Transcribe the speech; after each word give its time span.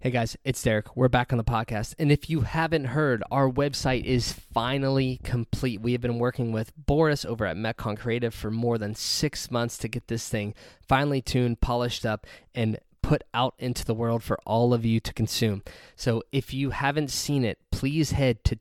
Hey 0.00 0.12
guys, 0.12 0.36
it's 0.44 0.62
Derek. 0.62 0.96
We're 0.96 1.08
back 1.08 1.32
on 1.32 1.38
the 1.38 1.44
podcast. 1.44 1.96
And 1.98 2.12
if 2.12 2.30
you 2.30 2.42
haven't 2.42 2.84
heard, 2.84 3.20
our 3.32 3.50
website 3.50 4.04
is 4.04 4.30
finally 4.32 5.18
complete. 5.24 5.80
We 5.80 5.90
have 5.90 6.00
been 6.00 6.20
working 6.20 6.52
with 6.52 6.70
Boris 6.76 7.24
over 7.24 7.44
at 7.44 7.56
Metcon 7.56 7.98
Creative 7.98 8.32
for 8.32 8.48
more 8.48 8.78
than 8.78 8.94
six 8.94 9.50
months 9.50 9.76
to 9.78 9.88
get 9.88 10.06
this 10.06 10.28
thing 10.28 10.54
finely 10.80 11.20
tuned, 11.20 11.60
polished 11.60 12.06
up, 12.06 12.28
and 12.54 12.78
put 13.02 13.24
out 13.34 13.56
into 13.58 13.84
the 13.84 13.92
world 13.92 14.22
for 14.22 14.38
all 14.46 14.72
of 14.72 14.86
you 14.86 15.00
to 15.00 15.12
consume. 15.12 15.64
So 15.96 16.22
if 16.30 16.54
you 16.54 16.70
haven't 16.70 17.10
seen 17.10 17.44
it, 17.44 17.58
please 17.72 18.12
head 18.12 18.44
to 18.44 18.54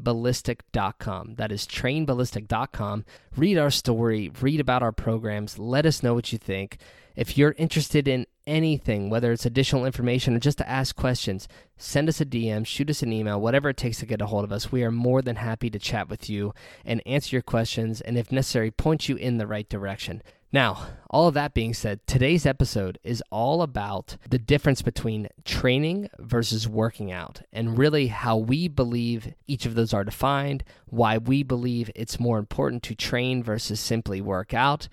trainballistic.com. 0.00 1.34
That 1.36 1.52
is 1.52 1.66
trainballistic.com. 1.66 3.04
Read 3.36 3.58
our 3.58 3.70
story, 3.70 4.30
read 4.40 4.60
about 4.60 4.82
our 4.82 4.92
programs, 4.92 5.58
let 5.58 5.86
us 5.86 6.02
know 6.02 6.14
what 6.14 6.32
you 6.32 6.38
think. 6.38 6.78
If 7.16 7.36
you're 7.36 7.54
interested 7.58 8.08
in 8.08 8.26
anything, 8.46 9.10
whether 9.10 9.32
it's 9.32 9.44
additional 9.44 9.84
information 9.84 10.34
or 10.34 10.38
just 10.38 10.58
to 10.58 10.68
ask 10.68 10.96
questions, 10.96 11.48
send 11.76 12.08
us 12.08 12.20
a 12.20 12.24
DM, 12.24 12.66
shoot 12.66 12.88
us 12.88 13.02
an 13.02 13.12
email, 13.12 13.40
whatever 13.40 13.68
it 13.68 13.76
takes 13.76 13.98
to 13.98 14.06
get 14.06 14.22
a 14.22 14.26
hold 14.26 14.44
of 14.44 14.52
us. 14.52 14.72
We 14.72 14.84
are 14.84 14.90
more 14.90 15.20
than 15.20 15.36
happy 15.36 15.70
to 15.70 15.78
chat 15.78 16.08
with 16.08 16.30
you 16.30 16.54
and 16.84 17.02
answer 17.06 17.36
your 17.36 17.42
questions 17.42 18.00
and, 18.00 18.16
if 18.16 18.32
necessary, 18.32 18.70
point 18.70 19.08
you 19.08 19.16
in 19.16 19.38
the 19.38 19.46
right 19.46 19.68
direction. 19.68 20.22
Now, 20.52 20.88
all 21.08 21.28
of 21.28 21.34
that 21.34 21.54
being 21.54 21.74
said, 21.74 22.04
today's 22.08 22.44
episode 22.44 22.98
is 23.04 23.22
all 23.30 23.62
about 23.62 24.16
the 24.28 24.38
difference 24.38 24.82
between 24.82 25.28
training 25.44 26.10
versus 26.18 26.66
working 26.66 27.12
out 27.12 27.42
and 27.52 27.78
really 27.78 28.08
how 28.08 28.36
we 28.36 28.66
believe 28.66 29.32
each 29.46 29.64
of 29.64 29.76
those 29.76 29.94
are 29.94 30.02
defined, 30.02 30.64
why 30.86 31.18
we 31.18 31.44
believe 31.44 31.88
it's 31.94 32.18
more 32.18 32.38
important 32.38 32.82
to 32.84 32.96
train 32.96 33.44
versus 33.44 33.78
simply 33.78 34.20
work 34.20 34.52
out 34.52 34.88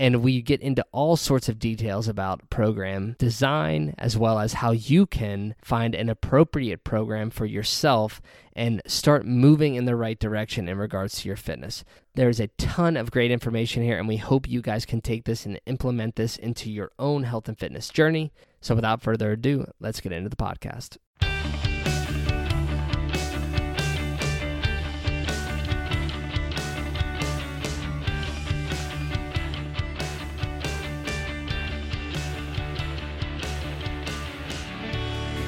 and 0.00 0.22
we 0.22 0.40
get 0.40 0.62
into 0.62 0.82
all 0.92 1.14
sorts 1.14 1.46
of 1.50 1.58
details 1.58 2.08
about 2.08 2.48
program 2.48 3.14
design 3.18 3.94
as 3.98 4.16
well 4.16 4.38
as 4.38 4.54
how 4.54 4.70
you 4.70 5.04
can 5.04 5.54
find 5.60 5.94
an 5.94 6.08
appropriate 6.08 6.84
program 6.84 7.28
for 7.28 7.44
yourself 7.44 8.22
and 8.54 8.80
start 8.86 9.26
moving 9.26 9.74
in 9.74 9.84
the 9.84 9.94
right 9.94 10.18
direction 10.18 10.70
in 10.70 10.78
regards 10.78 11.20
to 11.20 11.28
your 11.28 11.36
fitness. 11.36 11.84
There's 12.14 12.40
a 12.40 12.48
ton 12.56 12.96
of 12.96 13.10
great 13.10 13.30
information 13.30 13.82
here, 13.82 13.98
and 13.98 14.08
we 14.08 14.16
hope 14.16 14.48
you 14.48 14.62
guys 14.62 14.86
can 14.86 15.02
take 15.02 15.24
this 15.24 15.44
and 15.44 15.60
implement 15.66 16.16
this 16.16 16.38
into 16.38 16.70
your 16.70 16.92
own 16.98 17.24
health 17.24 17.46
and 17.46 17.58
fitness 17.58 17.90
journey. 17.90 18.32
So, 18.62 18.74
without 18.74 19.02
further 19.02 19.32
ado, 19.32 19.66
let's 19.80 20.00
get 20.00 20.12
into 20.12 20.30
the 20.30 20.36
podcast. 20.36 20.96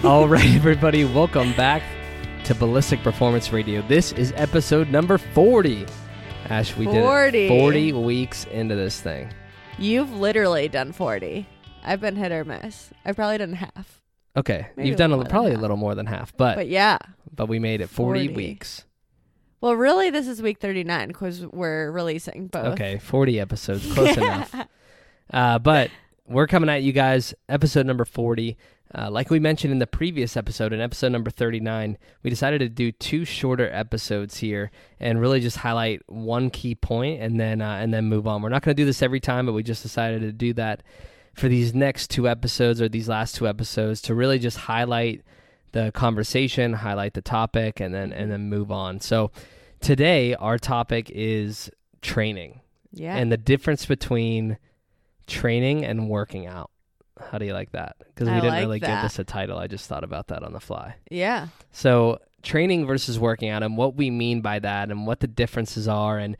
All 0.04 0.26
right, 0.28 0.44
everybody, 0.56 1.04
welcome 1.04 1.52
back 1.54 1.82
to 2.44 2.54
Ballistic 2.56 3.00
Performance 3.04 3.52
Radio. 3.52 3.82
This 3.86 4.10
is 4.12 4.32
episode 4.36 4.88
number 4.90 5.16
40. 5.16 5.86
Ash, 6.46 6.76
we 6.76 6.86
40. 6.86 7.30
did 7.30 7.44
it 7.44 7.48
40 7.60 7.92
weeks 7.92 8.44
into 8.46 8.74
this 8.74 9.00
thing. 9.00 9.32
You've 9.78 10.12
literally 10.12 10.66
done 10.68 10.90
40. 10.92 11.46
I've 11.84 12.00
been 12.00 12.16
hit 12.16 12.32
or 12.32 12.44
miss. 12.44 12.90
I've 13.04 13.14
probably 13.14 13.38
done 13.38 13.52
half. 13.52 14.00
Okay, 14.36 14.66
Maybe 14.76 14.88
you've 14.88 14.98
done 14.98 15.12
a, 15.12 15.24
probably 15.24 15.50
a 15.52 15.54
half. 15.54 15.62
little 15.62 15.76
more 15.76 15.94
than 15.94 16.06
half, 16.06 16.36
but 16.36 16.56
But 16.56 16.68
yeah. 16.68 16.98
but 17.32 17.46
we 17.46 17.58
made 17.60 17.80
it 17.80 17.88
40, 17.88 18.26
40. 18.28 18.34
weeks. 18.34 18.84
Well, 19.60 19.76
really, 19.76 20.10
this 20.10 20.26
is 20.26 20.42
week 20.42 20.58
39 20.58 21.08
because 21.08 21.46
we're 21.46 21.92
releasing 21.92 22.48
both. 22.48 22.72
Okay, 22.74 22.98
40 22.98 23.38
episodes, 23.38 23.92
close 23.94 24.16
enough. 24.16 24.66
Uh, 25.32 25.58
but 25.60 25.90
we're 26.26 26.48
coming 26.48 26.68
at 26.70 26.82
you 26.82 26.92
guys, 26.92 27.34
episode 27.48 27.86
number 27.86 28.04
40. 28.04 28.56
Uh, 28.94 29.10
like 29.10 29.30
we 29.30 29.40
mentioned 29.40 29.72
in 29.72 29.78
the 29.78 29.86
previous 29.86 30.36
episode, 30.36 30.72
in 30.72 30.80
episode 30.80 31.12
number 31.12 31.30
39, 31.30 31.96
we 32.22 32.28
decided 32.30 32.58
to 32.58 32.68
do 32.68 32.92
two 32.92 33.24
shorter 33.24 33.70
episodes 33.72 34.38
here 34.38 34.70
and 35.00 35.20
really 35.20 35.40
just 35.40 35.56
highlight 35.58 36.02
one 36.08 36.50
key 36.50 36.74
point 36.74 37.20
and 37.22 37.40
then 37.40 37.62
uh, 37.62 37.76
and 37.80 37.94
then 37.94 38.04
move 38.06 38.26
on. 38.26 38.42
We're 38.42 38.50
not 38.50 38.62
going 38.62 38.76
to 38.76 38.80
do 38.82 38.84
this 38.84 39.02
every 39.02 39.20
time, 39.20 39.46
but 39.46 39.52
we 39.52 39.62
just 39.62 39.82
decided 39.82 40.20
to 40.20 40.32
do 40.32 40.52
that 40.54 40.82
for 41.34 41.48
these 41.48 41.74
next 41.74 42.10
two 42.10 42.28
episodes 42.28 42.82
or 42.82 42.88
these 42.90 43.08
last 43.08 43.34
two 43.34 43.48
episodes 43.48 44.02
to 44.02 44.14
really 44.14 44.38
just 44.38 44.58
highlight 44.58 45.22
the 45.72 45.90
conversation, 45.92 46.74
highlight 46.74 47.14
the 47.14 47.22
topic, 47.22 47.80
and 47.80 47.94
then 47.94 48.12
and 48.12 48.30
then 48.30 48.50
move 48.50 48.70
on. 48.70 49.00
So 49.00 49.30
today 49.80 50.34
our 50.34 50.58
topic 50.58 51.10
is 51.14 51.70
training 52.02 52.60
Yeah. 52.92 53.16
and 53.16 53.32
the 53.32 53.38
difference 53.38 53.86
between 53.86 54.58
training 55.26 55.82
and 55.84 56.10
working 56.10 56.46
out. 56.46 56.70
How 57.30 57.38
do 57.38 57.44
you 57.46 57.52
like 57.52 57.72
that? 57.72 57.96
Because 57.98 58.28
we 58.28 58.34
I 58.34 58.40
didn't 58.40 58.50
like 58.54 58.60
really 58.64 58.80
give 58.80 59.02
this 59.02 59.18
a 59.18 59.24
title. 59.24 59.58
I 59.58 59.66
just 59.66 59.88
thought 59.88 60.04
about 60.04 60.28
that 60.28 60.42
on 60.42 60.52
the 60.52 60.60
fly. 60.60 60.96
yeah. 61.10 61.48
So, 61.70 62.18
training 62.42 62.86
versus 62.86 63.18
working 63.18 63.48
out 63.50 63.62
and 63.62 63.76
what 63.76 63.94
we 63.94 64.10
mean 64.10 64.40
by 64.40 64.58
that 64.58 64.90
and 64.90 65.06
what 65.06 65.20
the 65.20 65.28
differences 65.28 65.86
are 65.86 66.18
and 66.18 66.36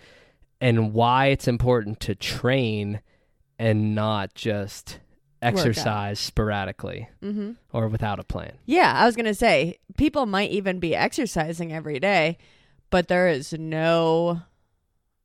and 0.61 0.93
why 0.93 1.27
it's 1.27 1.47
important 1.49 2.01
to 2.01 2.15
train 2.15 3.01
and 3.59 3.95
not 3.95 4.35
just 4.35 4.99
exercise 5.41 6.21
sporadically 6.21 7.09
Mm-hmm. 7.23 7.53
or 7.73 7.89
without 7.89 8.21
a 8.21 8.25
plan. 8.25 8.53
Yeah. 8.65 8.93
I 8.95 9.07
was 9.07 9.17
going 9.17 9.27
to 9.27 9.35
say, 9.35 9.79
people 9.97 10.25
might 10.27 10.51
even 10.51 10.79
be 10.79 10.95
exercising 10.95 11.73
every 11.73 11.99
day, 11.99 12.39
but 12.91 13.09
there 13.09 13.27
is 13.29 13.53
no 13.53 14.43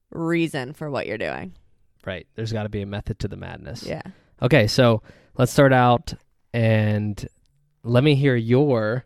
reason 0.10 0.74
for 0.74 0.90
what 0.90 1.08
you're 1.08 1.18
doing. 1.18 1.54
Right. 2.06 2.26
There's 2.36 2.54
got 2.54 2.64
to 2.64 2.70
be 2.70 2.82
a 2.82 2.86
method 2.88 3.20
to 3.20 3.28
the 3.28 3.38
madness. 3.38 3.84
Yeah. 3.84 4.02
Okay, 4.42 4.68
so 4.68 5.02
let's 5.38 5.52
start 5.52 5.72
out 5.72 6.14
and 6.54 7.28
let 7.84 8.04
me 8.04 8.16
hear 8.16 8.36
your 8.36 9.06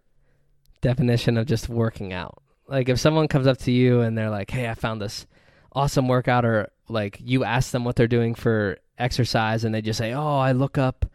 definition 0.79 1.37
of 1.37 1.45
just 1.45 1.69
working 1.69 2.13
out. 2.13 2.41
Like 2.67 2.89
if 2.89 2.99
someone 2.99 3.27
comes 3.27 3.47
up 3.47 3.57
to 3.59 3.71
you 3.71 4.01
and 4.01 4.17
they're 4.17 4.29
like, 4.29 4.49
"Hey, 4.49 4.69
I 4.69 4.73
found 4.73 5.01
this 5.01 5.27
awesome 5.73 6.07
workout," 6.07 6.45
or 6.45 6.69
like 6.87 7.19
you 7.21 7.43
ask 7.43 7.71
them 7.71 7.83
what 7.83 7.95
they're 7.95 8.07
doing 8.07 8.33
for 8.33 8.77
exercise, 8.97 9.63
and 9.63 9.75
they 9.75 9.81
just 9.81 9.99
say, 9.99 10.13
"Oh, 10.13 10.37
I 10.37 10.53
look 10.53 10.77
up 10.77 11.05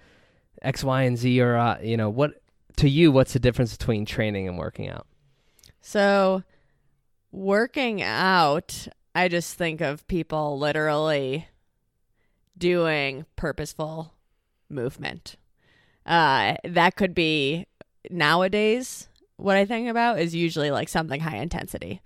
X, 0.62 0.84
Y, 0.84 1.02
and 1.02 1.16
Z," 1.16 1.40
or 1.40 1.56
uh, 1.56 1.78
you 1.80 1.96
know, 1.96 2.10
what 2.10 2.34
to 2.76 2.88
you, 2.88 3.10
what's 3.10 3.32
the 3.32 3.38
difference 3.38 3.76
between 3.76 4.04
training 4.04 4.48
and 4.48 4.58
working 4.58 4.88
out? 4.90 5.06
So, 5.80 6.42
working 7.32 8.02
out, 8.02 8.86
I 9.14 9.28
just 9.28 9.54
think 9.54 9.80
of 9.80 10.06
people 10.08 10.58
literally 10.58 11.48
doing 12.58 13.24
purposeful 13.36 14.12
movement. 14.68 15.36
Uh, 16.04 16.54
that 16.64 16.96
could 16.96 17.14
be 17.14 17.66
nowadays. 18.10 19.08
What 19.36 19.56
I 19.56 19.64
think 19.64 19.88
about 19.88 20.18
is 20.18 20.34
usually 20.34 20.70
like 20.70 20.88
something 20.88 21.20
high 21.20 21.36
intensity, 21.36 22.00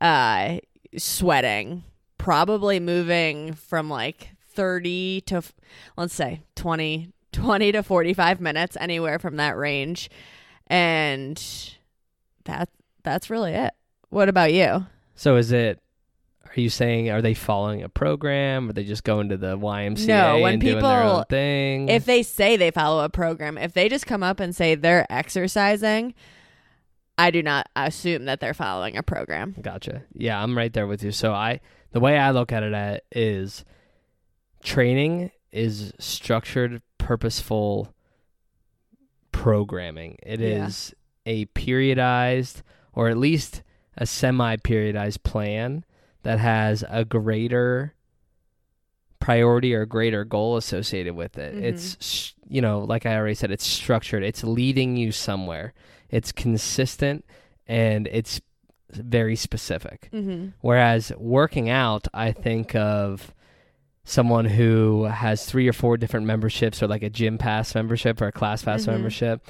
uh, 0.00 0.58
sweating, 0.96 1.84
probably 2.18 2.80
moving 2.80 3.54
from 3.54 3.88
like 3.88 4.30
30 4.54 5.20
to, 5.22 5.42
let's 5.96 6.14
say 6.14 6.42
20, 6.56 7.10
20 7.32 7.72
to 7.72 7.82
45 7.82 8.40
minutes, 8.40 8.76
anywhere 8.80 9.18
from 9.18 9.36
that 9.36 9.56
range. 9.56 10.10
And 10.66 11.40
that 12.44 12.70
that's 13.02 13.28
really 13.28 13.52
it. 13.52 13.74
What 14.08 14.28
about 14.28 14.52
you? 14.52 14.86
So 15.14 15.36
is 15.36 15.52
it? 15.52 15.80
Are 16.56 16.60
you 16.60 16.68
saying 16.70 17.10
are 17.10 17.20
they 17.20 17.34
following 17.34 17.82
a 17.82 17.88
program? 17.88 18.70
Are 18.70 18.72
they 18.72 18.84
just 18.84 19.02
going 19.02 19.28
to 19.30 19.36
the 19.36 19.58
YMCA 19.58 20.06
No, 20.06 20.38
when 20.40 20.54
and 20.54 20.62
doing 20.62 20.82
their 20.82 21.02
own 21.02 21.24
thing? 21.28 21.88
If 21.88 22.04
they 22.04 22.22
say 22.22 22.56
they 22.56 22.70
follow 22.70 23.04
a 23.04 23.08
program, 23.08 23.58
if 23.58 23.72
they 23.72 23.88
just 23.88 24.06
come 24.06 24.22
up 24.22 24.38
and 24.38 24.54
say 24.54 24.74
they're 24.76 25.06
exercising, 25.10 26.14
I 27.18 27.30
do 27.32 27.42
not 27.42 27.68
assume 27.74 28.26
that 28.26 28.38
they're 28.40 28.54
following 28.54 28.96
a 28.96 29.02
program. 29.02 29.56
Gotcha. 29.60 30.02
Yeah, 30.14 30.40
I'm 30.40 30.56
right 30.56 30.72
there 30.72 30.86
with 30.86 31.02
you. 31.02 31.10
So 31.10 31.32
I 31.32 31.60
the 31.92 32.00
way 32.00 32.18
I 32.18 32.30
look 32.30 32.52
at 32.52 32.62
it 32.62 32.72
at 32.72 33.02
is 33.12 33.64
training 34.62 35.30
is 35.52 35.92
structured, 35.98 36.82
purposeful 36.98 37.94
programming. 39.32 40.18
It 40.22 40.40
is 40.40 40.94
Yeah. 41.24 41.32
a 41.32 41.46
periodized 41.46 42.62
or 42.92 43.08
at 43.08 43.16
least 43.16 43.62
a 43.96 44.06
semi-periodized 44.06 45.22
plan 45.22 45.84
that 46.24 46.38
has 46.40 46.84
a 46.88 47.04
greater 47.04 47.94
priority 49.20 49.74
or 49.74 49.86
greater 49.86 50.24
goal 50.24 50.56
associated 50.56 51.14
with 51.14 51.38
it. 51.38 51.54
Mhm. 51.54 51.62
It's 51.62 52.34
you 52.46 52.60
know, 52.60 52.80
like 52.80 53.06
I 53.06 53.16
already 53.16 53.34
said, 53.34 53.50
it's 53.50 53.66
structured. 53.66 54.22
It's 54.22 54.44
leading 54.44 54.96
you 54.96 55.12
somewhere. 55.12 55.72
It's 56.10 56.30
consistent 56.30 57.24
and 57.66 58.06
it's 58.12 58.40
very 58.90 59.34
specific. 59.34 60.10
Mm-hmm. 60.12 60.48
Whereas 60.60 61.10
working 61.16 61.70
out, 61.70 62.06
I 62.12 62.32
think 62.32 62.74
of 62.74 63.32
someone 64.04 64.44
who 64.44 65.04
has 65.04 65.46
three 65.46 65.66
or 65.66 65.72
four 65.72 65.96
different 65.96 66.26
memberships 66.26 66.82
or 66.82 66.86
like 66.86 67.02
a 67.02 67.08
gym 67.08 67.38
pass 67.38 67.74
membership 67.74 68.20
or 68.20 68.26
a 68.26 68.32
class 68.32 68.62
pass 68.62 68.84
Mhm. 68.84 68.88
membership. 68.88 69.40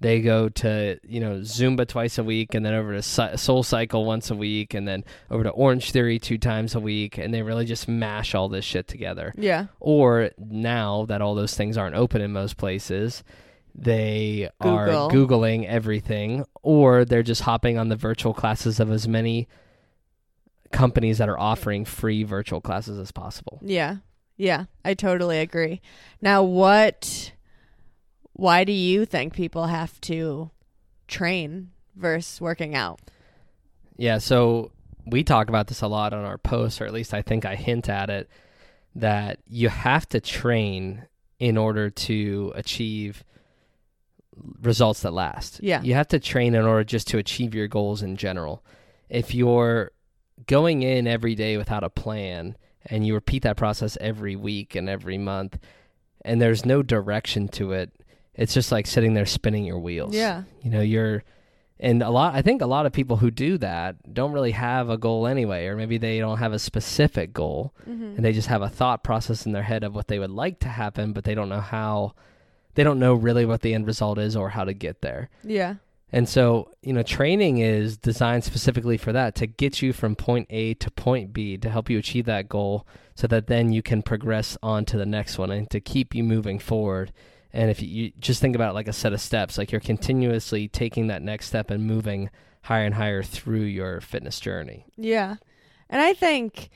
They 0.00 0.22
go 0.22 0.48
to, 0.48 0.98
you 1.06 1.20
know, 1.20 1.40
Zumba 1.40 1.86
twice 1.86 2.16
a 2.16 2.24
week 2.24 2.54
and 2.54 2.64
then 2.64 2.72
over 2.72 2.98
to 2.98 3.36
Soul 3.36 3.62
Cycle 3.62 4.06
once 4.06 4.30
a 4.30 4.34
week 4.34 4.72
and 4.72 4.88
then 4.88 5.04
over 5.30 5.44
to 5.44 5.50
Orange 5.50 5.92
Theory 5.92 6.18
two 6.18 6.38
times 6.38 6.74
a 6.74 6.80
week. 6.80 7.18
And 7.18 7.34
they 7.34 7.42
really 7.42 7.66
just 7.66 7.86
mash 7.86 8.34
all 8.34 8.48
this 8.48 8.64
shit 8.64 8.88
together. 8.88 9.34
Yeah. 9.36 9.66
Or 9.78 10.30
now 10.38 11.04
that 11.06 11.20
all 11.20 11.34
those 11.34 11.54
things 11.54 11.76
aren't 11.76 11.96
open 11.96 12.22
in 12.22 12.32
most 12.32 12.56
places, 12.56 13.22
they 13.74 14.48
Google. 14.60 14.78
are 14.78 15.10
Googling 15.10 15.66
everything, 15.66 16.46
or 16.62 17.04
they're 17.04 17.22
just 17.22 17.42
hopping 17.42 17.76
on 17.76 17.88
the 17.88 17.96
virtual 17.96 18.32
classes 18.32 18.80
of 18.80 18.90
as 18.90 19.06
many 19.06 19.48
companies 20.72 21.18
that 21.18 21.28
are 21.28 21.38
offering 21.38 21.84
free 21.84 22.22
virtual 22.22 22.60
classes 22.60 22.98
as 22.98 23.12
possible. 23.12 23.60
Yeah. 23.62 23.96
Yeah, 24.36 24.64
I 24.82 24.94
totally 24.94 25.38
agree. 25.40 25.82
Now, 26.22 26.42
what 26.42 27.32
why 28.40 28.64
do 28.64 28.72
you 28.72 29.04
think 29.04 29.34
people 29.34 29.66
have 29.66 30.00
to 30.00 30.50
train 31.06 31.72
versus 31.94 32.40
working 32.40 32.74
out? 32.74 32.98
Yeah, 33.98 34.16
so 34.16 34.72
we 35.04 35.24
talk 35.24 35.50
about 35.50 35.66
this 35.66 35.82
a 35.82 35.86
lot 35.86 36.14
on 36.14 36.24
our 36.24 36.38
posts, 36.38 36.80
or 36.80 36.86
at 36.86 36.92
least 36.94 37.12
I 37.12 37.20
think 37.20 37.44
I 37.44 37.54
hint 37.54 37.90
at 37.90 38.08
it, 38.08 38.30
that 38.94 39.40
you 39.46 39.68
have 39.68 40.08
to 40.08 40.20
train 40.20 41.06
in 41.38 41.58
order 41.58 41.90
to 41.90 42.52
achieve 42.54 43.24
results 44.62 45.02
that 45.02 45.12
last. 45.12 45.60
Yeah. 45.62 45.82
You 45.82 45.92
have 45.92 46.08
to 46.08 46.18
train 46.18 46.54
in 46.54 46.64
order 46.64 46.82
just 46.82 47.08
to 47.08 47.18
achieve 47.18 47.54
your 47.54 47.68
goals 47.68 48.00
in 48.00 48.16
general. 48.16 48.64
If 49.10 49.34
you're 49.34 49.92
going 50.46 50.82
in 50.82 51.06
every 51.06 51.34
day 51.34 51.58
without 51.58 51.84
a 51.84 51.90
plan 51.90 52.56
and 52.86 53.06
you 53.06 53.12
repeat 53.12 53.42
that 53.42 53.58
process 53.58 53.98
every 54.00 54.34
week 54.34 54.74
and 54.74 54.88
every 54.88 55.18
month 55.18 55.58
and 56.24 56.40
there's 56.40 56.64
no 56.64 56.82
direction 56.82 57.46
to 57.48 57.72
it, 57.72 57.92
it's 58.34 58.54
just 58.54 58.72
like 58.72 58.86
sitting 58.86 59.14
there 59.14 59.26
spinning 59.26 59.64
your 59.64 59.78
wheels. 59.78 60.14
Yeah. 60.14 60.44
You 60.62 60.70
know, 60.70 60.80
you're 60.80 61.22
and 61.78 62.02
a 62.02 62.10
lot 62.10 62.34
I 62.34 62.42
think 62.42 62.60
a 62.62 62.66
lot 62.66 62.86
of 62.86 62.92
people 62.92 63.16
who 63.16 63.30
do 63.30 63.56
that 63.58 64.12
don't 64.12 64.32
really 64.32 64.50
have 64.52 64.90
a 64.90 64.98
goal 64.98 65.26
anyway 65.26 65.66
or 65.66 65.76
maybe 65.76 65.96
they 65.98 66.18
don't 66.18 66.38
have 66.38 66.52
a 66.52 66.58
specific 66.58 67.32
goal 67.32 67.72
Mm-hmm. 67.88 68.16
and 68.16 68.24
they 68.24 68.32
just 68.32 68.48
have 68.48 68.62
a 68.62 68.68
thought 68.68 69.02
process 69.02 69.46
in 69.46 69.52
their 69.52 69.62
head 69.62 69.82
of 69.82 69.94
what 69.94 70.08
they 70.08 70.18
would 70.18 70.30
like 70.30 70.60
to 70.60 70.68
happen 70.68 71.12
but 71.12 71.24
they 71.24 71.34
don't 71.34 71.48
know 71.48 71.60
how 71.60 72.14
they 72.74 72.84
don't 72.84 72.98
know 73.00 73.14
really 73.14 73.44
what 73.46 73.62
the 73.62 73.74
end 73.74 73.86
result 73.86 74.18
is 74.18 74.36
or 74.36 74.50
how 74.50 74.64
to 74.64 74.72
get 74.72 75.00
there. 75.02 75.28
Yeah. 75.42 75.76
And 76.12 76.28
so, 76.28 76.70
you 76.82 76.92
know, 76.92 77.02
training 77.02 77.58
is 77.58 77.96
designed 77.96 78.44
specifically 78.44 78.96
for 78.96 79.12
that 79.12 79.34
to 79.36 79.46
get 79.46 79.80
you 79.80 79.92
from 79.92 80.16
point 80.16 80.46
A 80.50 80.74
to 80.74 80.90
point 80.90 81.32
B 81.32 81.56
to 81.56 81.70
help 81.70 81.88
you 81.88 81.98
achieve 81.98 82.26
that 82.26 82.48
goal 82.48 82.86
so 83.14 83.26
that 83.28 83.46
then 83.46 83.72
you 83.72 83.80
can 83.82 84.02
progress 84.02 84.58
on 84.62 84.84
to 84.86 84.96
the 84.96 85.06
next 85.06 85.38
one 85.38 85.50
and 85.50 85.70
to 85.70 85.80
keep 85.80 86.14
you 86.14 86.22
moving 86.24 86.58
forward. 86.58 87.12
And 87.52 87.70
if 87.70 87.82
you, 87.82 88.12
just 88.20 88.40
think 88.40 88.54
about 88.54 88.74
like 88.74 88.88
a 88.88 88.92
set 88.92 89.12
of 89.12 89.20
steps, 89.20 89.58
like 89.58 89.72
you're 89.72 89.80
continuously 89.80 90.68
taking 90.68 91.08
that 91.08 91.22
next 91.22 91.46
step 91.46 91.70
and 91.70 91.84
moving 91.84 92.30
higher 92.62 92.84
and 92.84 92.94
higher 92.94 93.22
through 93.22 93.62
your 93.62 94.00
fitness 94.00 94.38
journey. 94.38 94.86
Yeah. 94.96 95.36
And 95.88 96.00
I 96.00 96.12
think 96.12 96.70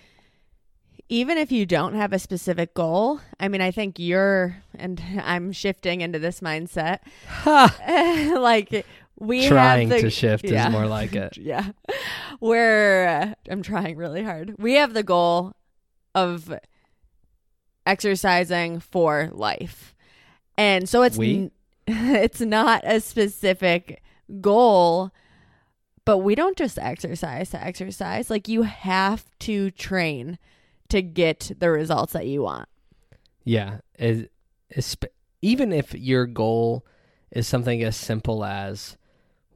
even 1.08 1.38
if 1.38 1.52
you 1.52 1.66
don't 1.66 1.94
have 1.94 2.12
a 2.12 2.18
specific 2.18 2.74
goal, 2.74 3.20
I 3.38 3.48
mean, 3.48 3.60
I 3.60 3.70
think 3.70 3.98
you're, 3.98 4.56
and 4.74 5.00
I'm 5.22 5.52
shifting 5.52 6.00
into 6.00 6.18
this 6.18 6.40
mindset. 6.40 7.00
like, 7.46 8.84
we 9.18 9.46
Trying 9.46 9.90
the, 9.90 10.00
to 10.02 10.10
shift 10.10 10.44
yeah. 10.44 10.66
is 10.66 10.72
more 10.72 10.86
like 10.86 11.14
it. 11.14 11.36
yeah. 11.40 11.70
Where 12.40 13.08
uh, 13.08 13.34
I'm 13.48 13.62
trying 13.62 13.96
really 13.96 14.24
hard. 14.24 14.56
We 14.58 14.74
have 14.74 14.92
the 14.92 15.04
goal 15.04 15.52
of 16.14 16.52
exercising 17.86 18.80
for 18.80 19.30
life. 19.32 19.93
And 20.56 20.88
so 20.88 21.02
it's 21.02 21.18
n- 21.18 21.50
it's 21.86 22.40
not 22.40 22.82
a 22.84 23.00
specific 23.00 24.02
goal, 24.40 25.10
but 26.04 26.18
we 26.18 26.34
don't 26.34 26.56
just 26.56 26.78
exercise 26.78 27.50
to 27.50 27.62
exercise. 27.62 28.30
Like 28.30 28.48
you 28.48 28.62
have 28.62 29.24
to 29.40 29.70
train 29.70 30.38
to 30.88 31.02
get 31.02 31.52
the 31.58 31.70
results 31.70 32.12
that 32.12 32.26
you 32.26 32.42
want. 32.42 32.68
Yeah. 33.44 33.78
It, 33.98 34.30
it's, 34.70 34.96
even 35.42 35.72
if 35.72 35.94
your 35.94 36.26
goal 36.26 36.86
is 37.30 37.46
something 37.46 37.82
as 37.82 37.96
simple 37.96 38.44
as 38.44 38.96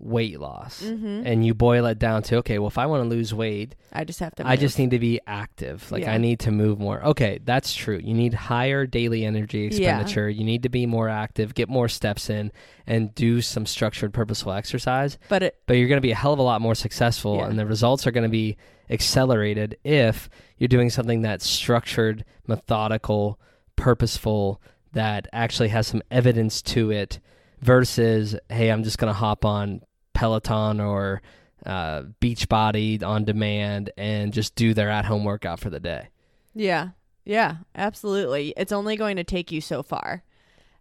weight 0.00 0.39
loss 0.39 0.83
Mm-hmm. 0.83 1.27
and 1.27 1.45
you 1.45 1.55
boil 1.55 1.85
it 1.87 1.99
down 1.99 2.23
to, 2.25 2.37
okay, 2.37 2.59
well, 2.59 2.69
if 2.69 2.79
I 2.79 2.87
want 2.87 3.03
to 3.03 3.09
lose 3.09 3.35
weight, 3.35 3.75
I 3.93 4.05
just 4.05 4.21
have 4.21 4.35
to. 4.37 4.47
I 4.47 4.56
just 4.56 4.79
need 4.79 4.91
to 4.93 4.99
be 4.99 5.21
active. 5.27 5.91
Like 5.91 6.03
Yeah. 6.05 6.12
I 6.15 6.19
need 6.19 6.39
to 6.41 6.50
move 6.53 6.79
more. 6.79 7.03
Okay, 7.05 7.41
that's 7.45 7.75
true. 7.75 8.00
You 8.03 8.15
need 8.15 8.33
higher 8.35 8.87
daily 8.87 9.25
energy 9.25 9.65
expenditure. 9.65 10.29
You 10.31 10.45
need 10.45 10.62
to 10.62 10.69
be 10.69 10.87
more 10.87 11.09
active, 11.09 11.55
get 11.55 11.69
more 11.69 11.89
steps 11.89 12.31
in, 12.31 12.53
and 12.87 13.12
do 13.15 13.41
some 13.41 13.67
structured, 13.67 14.12
purposeful 14.15 14.53
exercise. 14.53 15.19
but 15.29 15.43
it. 15.43 15.56
But 15.67 15.75
you're 15.79 15.89
going 15.89 15.99
to 16.00 16.06
be 16.06 16.12
a 16.12 16.17
hell 16.17 16.33
of 16.33 16.39
a 16.39 16.43
lot 16.43 16.61
more 16.61 16.75
successful, 16.77 17.37
Yeah. 17.39 17.47
and 17.49 17.59
the 17.59 17.67
results 17.67 18.06
are 18.06 18.11
going 18.12 18.23
to 18.23 18.29
be 18.31 18.56
accelerated 18.91 19.77
if 19.85 20.29
you're 20.59 20.69
doing 20.69 20.91
something 20.91 21.23
that's 21.23 21.47
structured, 21.47 22.25
methodical, 22.47 23.39
purposeful, 23.77 24.61
that 24.93 25.27
actually 25.33 25.69
has 25.69 25.87
some 25.87 26.03
evidence 26.11 26.62
to 26.62 26.91
it, 26.91 27.19
versus 27.61 28.37
hey, 28.49 28.71
I'm 28.71 28.85
just 28.85 28.99
going 28.99 29.12
to 29.12 29.19
hop 29.19 29.45
on 29.45 29.83
Peloton 30.19 30.81
or 30.81 31.23
uh, 31.65 32.03
Beachbody 32.20 33.05
on 33.05 33.25
demand 33.25 33.91
and 33.97 34.32
just 34.32 34.56
do 34.56 34.75
their 34.75 34.91
at 34.91 35.05
home 35.05 35.23
workout 35.23 35.61
for 35.61 35.70
the 35.70 35.79
day. 35.79 36.09
Yeah. 36.56 36.88
Yeah, 37.25 37.59
absolutely. 37.76 38.53
It's 38.56 38.73
only 38.73 38.97
going 38.97 39.17
to 39.17 39.23
take 39.23 39.53
you 39.53 39.61
so 39.61 39.85
far. 39.85 40.25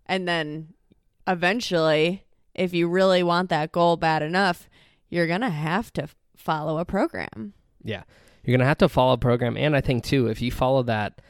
And 0.07 0.27
then 0.27 0.73
eventually, 1.27 2.23
if 2.55 2.73
you 2.73 2.87
really 2.87 3.21
want 3.21 3.49
that 3.49 3.71
goal 3.71 3.95
bad 3.95 4.23
enough, 4.23 4.67
you're 5.07 5.27
going 5.27 5.41
to 5.41 5.49
have 5.49 5.93
to 5.93 6.07
follow 6.35 6.79
a 6.79 6.85
program. 6.85 7.53
Yeah. 7.83 8.03
You're 8.43 8.53
going 8.53 8.65
to 8.65 8.67
have 8.67 8.79
to 8.79 8.89
follow 8.89 9.13
a 9.13 9.17
program. 9.19 9.55
And 9.55 9.75
I 9.75 9.81
think, 9.81 10.03
too, 10.03 10.27
if 10.27 10.41
you 10.41 10.51
follow 10.51 10.81
that, 10.83 11.21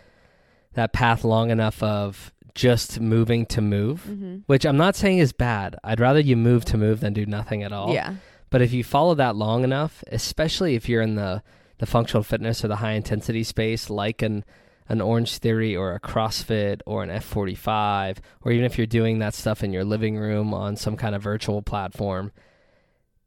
that 0.75 0.93
path 0.93 1.25
long 1.25 1.49
enough 1.49 1.83
of 1.83 2.31
just 2.55 2.99
moving 2.99 3.45
to 3.47 3.61
move, 3.61 4.03
Mm-hmm. 4.07 4.37
which 4.47 4.65
I'm 4.65 4.77
not 4.77 4.95
saying 4.95 5.19
is 5.19 5.31
bad. 5.33 5.75
I'd 5.83 5.99
rather 5.99 6.19
you 6.19 6.35
move 6.37 6.65
to 6.65 6.77
move 6.77 6.99
than 7.01 7.13
do 7.13 7.25
nothing 7.25 7.63
at 7.63 7.71
all. 7.71 7.93
Yeah. 7.93 8.15
But 8.49 8.61
if 8.61 8.71
you 8.73 8.83
follow 8.83 9.13
that 9.15 9.35
long 9.35 9.63
enough, 9.63 10.03
especially 10.11 10.75
if 10.75 10.87
you're 10.87 11.01
in 11.01 11.15
the, 11.15 11.43
the 11.79 11.85
functional 11.85 12.23
fitness 12.23 12.63
or 12.63 12.69
the 12.69 12.77
high 12.77 12.93
intensity 12.93 13.43
space, 13.43 13.89
like 13.89 14.21
an 14.21 14.43
an 14.89 15.01
Orange 15.01 15.39
Theory 15.39 15.75
or 15.75 15.93
a 15.95 15.99
CrossFit 15.99 16.79
or 16.85 17.03
an 17.03 17.09
F45, 17.09 18.19
or 18.41 18.53
even 18.53 18.63
if 18.63 18.77
you're 18.77 18.87
doing 18.87 19.19
that 19.19 19.33
stuff 19.33 19.61
in 19.61 19.73
your 19.73 19.83
living 19.83 20.15
room 20.15 20.53
on 20.53 20.77
some 20.77 20.95
kind 20.95 21.13
of 21.13 21.21
virtual 21.21 21.61
platform, 21.61 22.31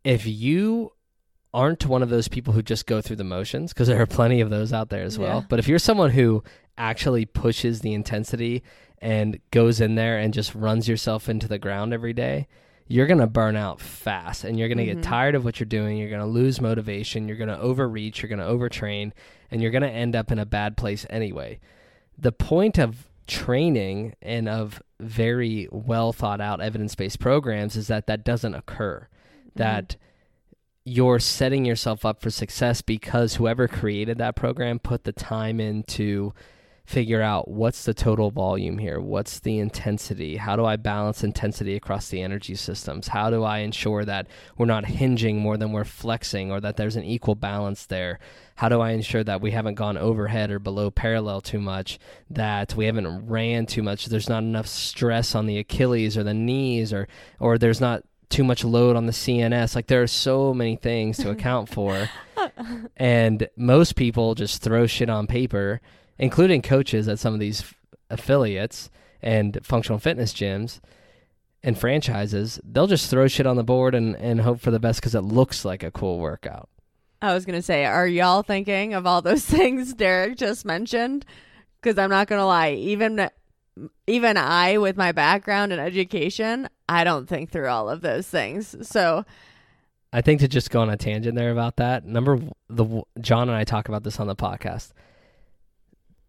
if 0.03 0.27
you 0.27 0.93
aren't 1.53 1.87
one 1.87 2.03
of 2.03 2.09
those 2.11 2.29
people 2.29 2.53
who 2.53 2.63
just 2.63 2.87
go 2.87 3.01
through 3.01 3.17
the 3.17 3.25
motions, 3.25 3.73
because 3.73 3.89
there 3.89 4.01
are 4.01 4.07
plenty 4.07 4.41
of 4.41 4.51
those 4.51 4.73
out 4.73 4.89
there 4.91 5.03
as 5.03 5.19
well, 5.19 5.41
Yeah. 5.41 5.47
but 5.49 5.59
if 5.59 5.67
you're 5.69 5.79
someone 5.79 6.11
who 6.11 6.43
actually 6.79 7.25
pushes 7.27 7.81
the 7.81 7.93
intensity 7.93 8.63
and 9.03 9.39
goes 9.51 9.81
in 9.81 9.95
there 9.97 10.19
and 10.19 10.33
just 10.33 10.55
runs 10.55 10.89
yourself 10.89 11.29
into 11.29 11.49
the 11.49 11.59
ground 11.59 11.93
every 11.93 12.13
day, 12.13 12.47
you're 12.87 13.07
going 13.07 13.21
to 13.21 13.27
burn 13.27 13.57
out 13.57 13.81
fast 13.81 14.45
and 14.45 14.59
you're 14.59 14.69
going 14.69 14.79
to 14.79 14.85
Mhm. 14.85 14.95
get 14.97 15.03
tired 15.03 15.35
of 15.35 15.45
what 15.45 15.61
you're 15.61 15.67
doing. 15.67 15.97
You're 15.97 16.09
going 16.09 16.21
to 16.21 16.27
lose 16.27 16.61
motivation. 16.61 17.29
You're 17.29 17.37
going 17.37 17.49
to 17.49 17.59
overreach. 17.59 18.21
You're 18.23 18.29
going 18.29 18.41
to 18.41 18.45
overtrain 18.45 19.13
and 19.51 19.63
you're 19.63 19.71
going 19.71 19.83
to 19.83 19.89
end 19.91 20.17
up 20.17 20.33
in 20.33 20.39
a 20.41 20.47
bad 20.47 20.77
place 20.77 21.07
anyway. 21.09 21.61
The 22.19 22.33
point 22.33 22.79
of 22.79 23.09
training 23.29 24.15
and 24.21 24.49
of 24.49 24.83
very 24.99 25.69
well 25.71 26.13
thought 26.13 26.41
out 26.41 26.61
evidence 26.61 26.95
based 26.97 27.21
programs 27.21 27.77
is 27.77 27.87
that 27.87 28.07
that 28.09 28.25
doesn't 28.25 28.55
occur. 28.55 29.07
That 29.55 29.97
you're 30.85 31.19
setting 31.19 31.65
yourself 31.65 32.05
up 32.05 32.21
for 32.21 32.31
success 32.31 32.81
because 32.81 33.35
whoever 33.35 33.69
created 33.69 34.19
that 34.19 34.37
program 34.37 34.79
put 34.79 35.05
the 35.05 35.13
time 35.13 35.61
in 35.61 35.83
to 35.83 36.33
figure 36.87 37.23
out 37.23 37.47
what's 37.47 37.85
the 37.85 37.95
total 37.95 38.33
volume 38.33 38.77
here 38.77 38.99
what's 38.99 39.39
the 39.41 39.61
intensity 39.61 40.37
how 40.39 40.57
do 40.57 40.65
i 40.65 40.75
balance 40.75 41.23
intensity 41.23 41.77
across 41.77 42.09
the 42.09 42.21
energy 42.21 42.57
systems 42.57 43.07
how 43.07 43.31
do 43.31 43.45
i 43.45 43.59
ensure 43.59 44.05
that 44.05 44.27
we're 44.59 44.67
not 44.67 44.85
hinging 44.85 45.39
more 45.39 45.57
than 45.57 45.71
we're 45.71 45.85
flexing 45.85 46.51
or 46.51 46.61
that 46.61 46.77
there's 46.77 46.97
an 46.97 47.05
equal 47.05 47.37
balance 47.37 47.87
there 47.87 48.19
how 48.57 48.69
do 48.69 48.81
i 48.81 48.91
ensure 48.91 49.23
that 49.23 49.41
we 49.41 49.53
haven't 49.53 49.77
gone 49.77 49.97
overhead 49.97 50.51
or 50.51 50.59
below 50.59 50.91
parallel 50.91 51.41
too 51.41 51.61
much 51.61 51.97
that 52.29 52.75
we 52.75 52.87
haven't 52.87 53.29
ran 53.29 53.67
too 53.67 53.85
much 53.85 54.07
there's 54.07 54.29
not 54.29 54.43
enough 54.43 54.67
stress 54.67 55.37
on 55.37 55.47
the 55.47 55.59
achilles 55.59 56.17
or 56.17 56.25
the 56.25 56.35
knees 56.35 56.93
or 56.93 57.07
or 57.39 57.57
there's 57.57 57.81
not 57.81 58.03
too 58.31 58.45
much 58.45 58.65
load 58.65 58.97
on 58.97 59.07
the 59.07 59.13
CNS. 59.13 59.75
Like 59.75 59.89
there 59.89 60.03
are 60.03 60.07
so 60.07 60.55
many 60.55 60.77
things 60.77 61.19
to 61.19 61.31
account 61.31 61.69
for. 61.69 62.09
and 62.97 63.49
most 63.57 63.97
people 63.97 64.35
just 64.35 64.63
throw 64.63 64.87
shit 64.87 65.11
on 65.11 65.27
paper, 65.27 65.81
including 66.19 66.63
coaches 66.63 67.09
at 67.09 67.19
some 67.19 67.35
of 67.35 67.41
these 67.41 67.61
f- 67.61 67.75
affiliates 68.09 68.89
and 69.21 69.59
functional 69.63 69.99
fitness 69.99 70.33
gyms 70.33 70.81
and 71.63 71.77
franchises. 71.77 72.61
They'll 72.65 72.87
just 72.87 73.11
throw 73.11 73.29
shit 73.29 73.47
on 73.47 73.57
the 73.57 73.65
board 73.65 73.95
and, 73.95 74.17
and 74.17 74.41
hope 74.41 74.61
for 74.61 74.71
the 74.71 74.81
best 74.81 75.01
because 75.01 75.15
it 75.15 75.23
looks 75.23 75.65
like 75.65 75.83
a 75.83 75.91
cool 75.91 76.19
workout. 76.19 76.69
I 77.21 77.35
was 77.35 77.45
going 77.45 77.59
to 77.59 77.63
say, 77.63 77.85
are 77.85 78.07
y'all 78.07 78.43
thinking 78.43 78.95
of 78.95 79.07
all 79.07 79.21
those 79.21 79.45
things 79.47 79.93
Derek 79.93 80.39
just 80.39 80.65
mentioned? 80.65 81.27
Because 81.81 81.99
I'm 81.99 82.11
not 82.11 82.29
going 82.29 82.41
to 82.41 82.47
lie, 82.47 82.73
even 82.73 83.29
even 84.07 84.37
I, 84.37 84.79
with 84.79 84.97
my 84.97 85.13
background 85.13 85.73
in 85.73 85.79
education, 85.79 86.69
I 86.89 87.05
don't 87.05 87.29
think 87.29 87.51
through 87.51 87.69
all 87.69 87.89
of 87.89 88.01
those 88.01 88.27
things. 88.27 88.77
So, 88.89 89.25
I 90.13 90.23
think 90.23 90.41
to 90.41 90.49
just 90.49 90.71
go 90.71 90.81
on 90.81 90.91
a 90.91 90.97
tangent 90.97 91.37
there 91.37 91.53
about 91.53 91.77
that. 91.77 92.05
Number 92.05 92.41
the 92.69 93.03
John 93.21 93.49
and 93.49 93.57
I 93.57 93.65
talk 93.65 93.89
about 93.89 94.03
this 94.03 94.19
on 94.19 94.27
the 94.27 94.37
podcast. 94.37 94.93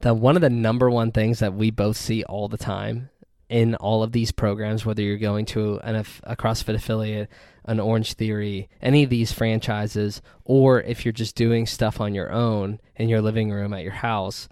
The 0.02 0.14
one 0.14 0.36
of 0.36 0.42
the 0.42 0.50
number 0.50 0.90
one 0.90 1.12
things 1.12 1.40
that 1.40 1.54
we 1.54 1.72
both 1.72 1.98
see 1.98 2.24
all 2.24 2.48
the 2.48 2.58
time 2.58 3.10
in 3.50 3.76
all 3.76 4.02
of 4.02 4.14
these 4.14 4.32
programs, 4.32 4.86
whether 4.86 5.02
you're 5.02 5.18
going 5.18 5.46
to 5.46 5.78
an, 5.80 6.06
a 6.24 6.36
CrossFit 6.36 6.76
affiliate, 6.76 7.30
an 7.66 7.80
Orange 7.80 8.14
Theory, 8.14 8.70
any 8.82 9.04
of 9.04 9.10
these 9.10 9.34
franchises, 9.34 10.22
or 10.46 10.82
if 10.82 11.04
you're 11.04 11.12
just 11.12 11.36
doing 11.36 11.66
stuff 11.66 12.00
on 12.00 12.16
your 12.16 12.32
own 12.32 12.80
in 12.96 13.10
your 13.10 13.22
living 13.22 13.52
room 13.52 13.74
at 13.74 13.84
your 13.84 13.92
house, 13.92 14.48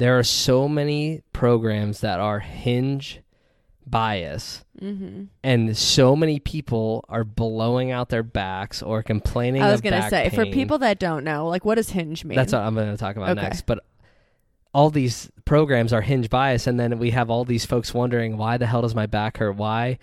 there 0.00 0.18
are 0.18 0.22
so 0.24 0.66
many 0.68 1.22
programs 1.32 2.00
that 2.00 2.18
are 2.20 2.40
hinge 2.40 3.20
bias 3.86 4.64
Mm-hmm. 4.80 5.24
and 5.44 5.76
so 5.76 6.16
many 6.16 6.38
people 6.38 7.04
are 7.10 7.22
blowing 7.22 7.90
out 7.90 8.08
their 8.08 8.22
backs 8.22 8.82
or 8.82 9.02
complaining 9.02 9.60
I 9.60 9.70
was 9.70 9.82
gonna 9.82 10.08
say 10.08 10.30
for 10.30 10.46
people 10.46 10.78
that 10.78 10.98
don't 10.98 11.22
know, 11.22 11.48
like, 11.48 11.66
what 11.66 11.74
does 11.74 11.90
hinge 11.90 12.24
mean? 12.24 12.36
That's 12.36 12.54
what 12.54 12.62
I'm 12.62 12.74
going 12.74 12.90
to 12.90 12.96
talk 12.96 13.16
about 13.16 13.30
Okay. 13.30 13.42
next. 13.42 13.66
But 13.66 13.84
all 14.72 14.88
these 14.88 15.30
programs 15.44 15.92
are 15.92 16.00
hinge 16.00 16.30
bias, 16.30 16.66
and 16.66 16.80
then 16.80 16.98
we 16.98 17.10
have 17.10 17.28
all 17.28 17.44
these 17.44 17.66
folks 17.66 17.92
wondering 17.92 18.38
why 18.38 18.56
the 18.56 18.64
hell 18.64 18.80
does 18.80 18.94
my 18.94 19.04
back 19.04 19.36
hurt? 19.36 19.56
Why, 19.56 19.98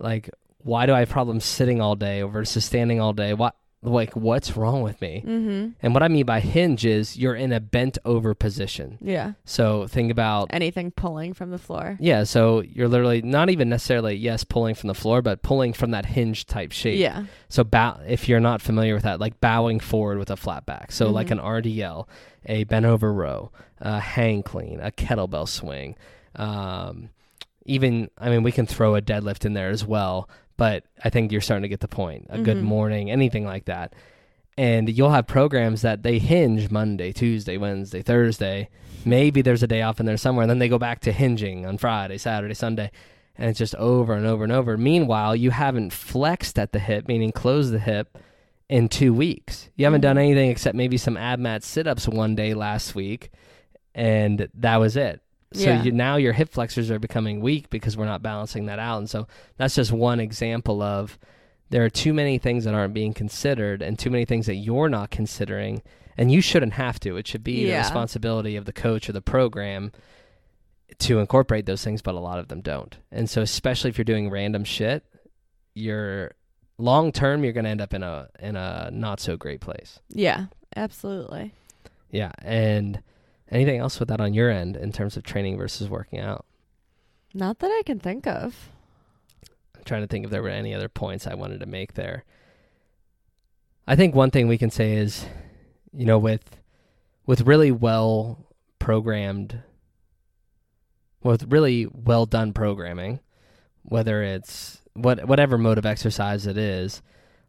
like, 0.00 0.30
why 0.58 0.86
do 0.86 0.94
I 0.94 1.00
have 1.00 1.10
problems 1.10 1.44
sitting 1.44 1.82
all 1.82 1.96
day 1.96 2.22
versus 2.22 2.64
standing 2.64 2.98
all 2.98 3.12
day? 3.12 3.34
What, 3.34 3.54
like, 3.84 4.14
what's 4.16 4.56
wrong 4.56 4.82
with 4.82 5.00
me? 5.00 5.22
mm-hmm. 5.26 5.68
And 5.82 5.94
what 5.94 6.02
I 6.02 6.08
mean 6.08 6.24
by 6.26 6.40
hinge 6.40 6.84
is 6.86 7.16
you're 7.16 7.34
in 7.34 7.52
a 7.52 7.60
bent 7.60 7.98
over 8.04 8.34
position. 8.34 8.98
Yeah. 9.00 9.32
So 9.44 9.86
think 9.86 10.10
about 10.10 10.48
Anything 10.50 10.90
pulling 10.90 11.34
from 11.34 11.50
the 11.50 11.58
floor. 11.58 11.96
yeah. 12.00 12.24
So 12.24 12.60
you're 12.62 12.88
literally 12.88 13.22
not 13.22 13.50
even 13.50 13.68
necessarily 13.68 14.14
yes 14.16 14.44
pulling 14.44 14.74
from 14.74 14.88
the 14.88 14.94
floor, 14.94 15.22
but 15.22 15.42
pulling 15.42 15.72
from 15.72 15.90
that 15.92 16.06
hinge 16.06 16.46
type 16.46 16.72
shape. 16.72 16.98
Yeah. 16.98 17.24
So 17.48 17.64
bow, 17.64 18.00
if 18.08 18.28
you're 18.28 18.40
not 18.40 18.60
familiar 18.62 18.94
with 18.94 19.04
that, 19.04 19.20
like 19.20 19.40
bowing 19.40 19.80
forward 19.80 20.18
with 20.18 20.30
a 20.30 20.36
flat 20.36 20.66
back. 20.66 20.90
So 20.92 21.10
like 21.10 21.28
Mhm. 21.28 21.32
an 21.32 21.38
RDL, 21.40 22.08
a 22.46 22.64
bent 22.64 22.86
over 22.86 23.12
row, 23.12 23.52
a 23.80 24.00
hang 24.00 24.42
clean, 24.42 24.80
a 24.80 24.90
kettlebell 24.90 25.48
swing. 25.48 25.96
Um, 26.36 27.10
even, 27.66 28.10
I 28.18 28.28
mean, 28.28 28.42
we 28.42 28.52
can 28.52 28.66
throw 28.66 28.94
a 28.94 29.00
deadlift 29.02 29.44
in 29.46 29.54
there 29.54 29.70
as 29.70 29.84
well, 29.86 30.28
but 30.56 30.84
I 31.02 31.10
think 31.10 31.32
you're 31.32 31.40
starting 31.40 31.62
to 31.62 31.68
get 31.68 31.80
the 31.80 31.88
point. 31.88 32.26
A 32.30 32.38
good 32.40 32.58
Mhm. 32.58 32.62
morning, 32.62 33.10
anything 33.10 33.44
like 33.44 33.64
that. 33.66 33.92
And 34.56 34.88
you'll 34.88 35.10
have 35.10 35.26
programs 35.26 35.82
that 35.82 36.02
they 36.04 36.18
hinge 36.18 36.70
Monday, 36.70 37.12
Tuesday, 37.12 37.56
Wednesday, 37.56 38.02
Thursday. 38.02 38.68
Maybe 39.04 39.42
there's 39.42 39.62
a 39.62 39.66
day 39.66 39.82
off 39.82 39.98
in 39.98 40.06
there 40.06 40.16
somewhere, 40.16 40.44
and 40.44 40.50
then 40.50 40.60
they 40.60 40.68
go 40.68 40.78
back 40.78 41.00
to 41.00 41.12
hinging 41.12 41.66
on 41.66 41.78
Friday, 41.78 42.18
Saturday, 42.18 42.54
Sunday 42.54 42.90
and 43.36 43.50
it's 43.50 43.58
just 43.58 43.74
over 43.74 44.14
and 44.14 44.24
over 44.26 44.44
and 44.44 44.52
over. 44.52 44.78
Meanwhile, 44.78 45.34
you 45.34 45.50
haven't 45.50 45.92
flexed 45.92 46.56
at 46.56 46.70
the 46.70 46.78
hip, 46.78 47.08
meaning 47.08 47.32
closed 47.32 47.72
the 47.72 47.80
hip, 47.80 48.16
in 48.68 48.88
two 48.88 49.12
weeks. 49.12 49.70
You 49.74 49.84
haven't 49.86 50.02
done 50.02 50.14
Mhm. 50.14 50.20
anything 50.20 50.50
except 50.50 50.76
maybe 50.76 50.96
some 50.96 51.16
ab 51.16 51.40
mat 51.40 51.64
sit 51.64 51.88
ups 51.88 52.06
one 52.08 52.36
day 52.36 52.54
last 52.54 52.94
week, 52.94 53.30
and 53.94 54.48
that 54.54 54.76
was 54.76 54.96
it. 54.96 55.20
So 55.54 55.70
Yeah. 55.70 55.82
you, 55.82 55.92
now 55.92 56.16
your 56.16 56.32
hip 56.32 56.50
flexors 56.50 56.90
are 56.90 56.98
becoming 56.98 57.40
weak 57.40 57.70
because 57.70 57.96
we're 57.96 58.04
not 58.06 58.22
balancing 58.22 58.66
that 58.66 58.78
out. 58.78 58.98
And 58.98 59.08
so 59.08 59.26
that's 59.56 59.74
just 59.74 59.92
one 59.92 60.20
example 60.20 60.82
of 60.82 61.18
there 61.70 61.84
are 61.84 61.90
too 61.90 62.12
many 62.12 62.38
things 62.38 62.64
that 62.64 62.74
aren't 62.74 62.94
being 62.94 63.14
considered 63.14 63.82
and 63.82 63.98
too 63.98 64.10
many 64.10 64.24
things 64.24 64.46
that 64.46 64.56
you're 64.56 64.88
not 64.88 65.10
considering. 65.10 65.82
And 66.16 66.30
you 66.30 66.40
shouldn't 66.40 66.74
have 66.74 67.00
to. 67.00 67.16
It 67.16 67.26
should 67.26 67.42
be 67.42 67.64
the 67.64 67.72
responsibility 67.78 68.54
of 68.56 68.66
the 68.66 68.72
coach 68.72 69.08
or 69.08 69.12
the 69.12 69.20
program 69.22 69.90
to 71.00 71.18
incorporate 71.18 71.66
those 71.66 71.82
things, 71.82 72.02
but 72.02 72.14
a 72.14 72.20
lot 72.20 72.38
of 72.38 72.48
them 72.48 72.60
don't. 72.60 72.96
And 73.10 73.28
so, 73.28 73.42
especially 73.42 73.90
if 73.90 73.98
you're 73.98 74.04
doing 74.04 74.30
random 74.30 74.62
shit, 74.64 75.04
you're 75.74 76.32
long 76.78 77.10
term 77.12 77.42
you're 77.42 77.52
going 77.52 77.64
to 77.64 77.70
end 77.70 77.80
up 77.80 77.94
in 77.94 78.02
a 78.02 78.28
in 78.38 78.54
a 78.56 78.90
not 78.92 79.18
so 79.20 79.36
great 79.36 79.60
place. 79.60 79.98
Yeah. 80.08 80.46
Absolutely. 80.76 81.52
Yeah. 82.10 82.30
And 82.42 83.00
anything 83.50 83.78
else 83.78 83.98
with 83.98 84.08
that 84.08 84.20
on 84.20 84.34
your 84.34 84.50
end 84.50 84.76
in 84.76 84.92
terms 84.92 85.16
of 85.16 85.22
training 85.22 85.56
versus 85.56 85.88
working 85.88 86.18
out? 86.18 86.44
Not 87.32 87.58
that 87.58 87.68
I 87.68 87.82
can 87.84 87.98
think 87.98 88.26
of. 88.26 88.70
I'm 89.76 89.84
trying 89.84 90.02
to 90.02 90.06
think 90.06 90.24
if 90.24 90.30
there 90.30 90.42
were 90.42 90.48
any 90.48 90.74
other 90.74 90.88
points 90.88 91.26
I 91.26 91.34
wanted 91.34 91.60
to 91.60 91.66
make 91.66 91.94
there. 91.94 92.24
I 93.86 93.96
think 93.96 94.14
one 94.14 94.30
thing 94.30 94.48
we 94.48 94.58
can 94.58 94.70
say 94.70 94.94
is, 94.94 95.26
you 95.92 96.06
know, 96.06 96.18
with 96.18 96.60
with 97.26 97.42
really 97.42 97.72
well 97.72 98.46
programmed 98.78 99.62
with 101.24 101.50
really 101.50 101.86
well 101.92 102.26
done 102.26 102.52
programming, 102.52 103.18
whether 103.82 104.22
it's 104.22 104.80
what 104.92 105.26
whatever 105.26 105.58
mode 105.58 105.78
of 105.78 105.86
exercise 105.86 106.46
it 106.46 106.56
is, 106.56 107.02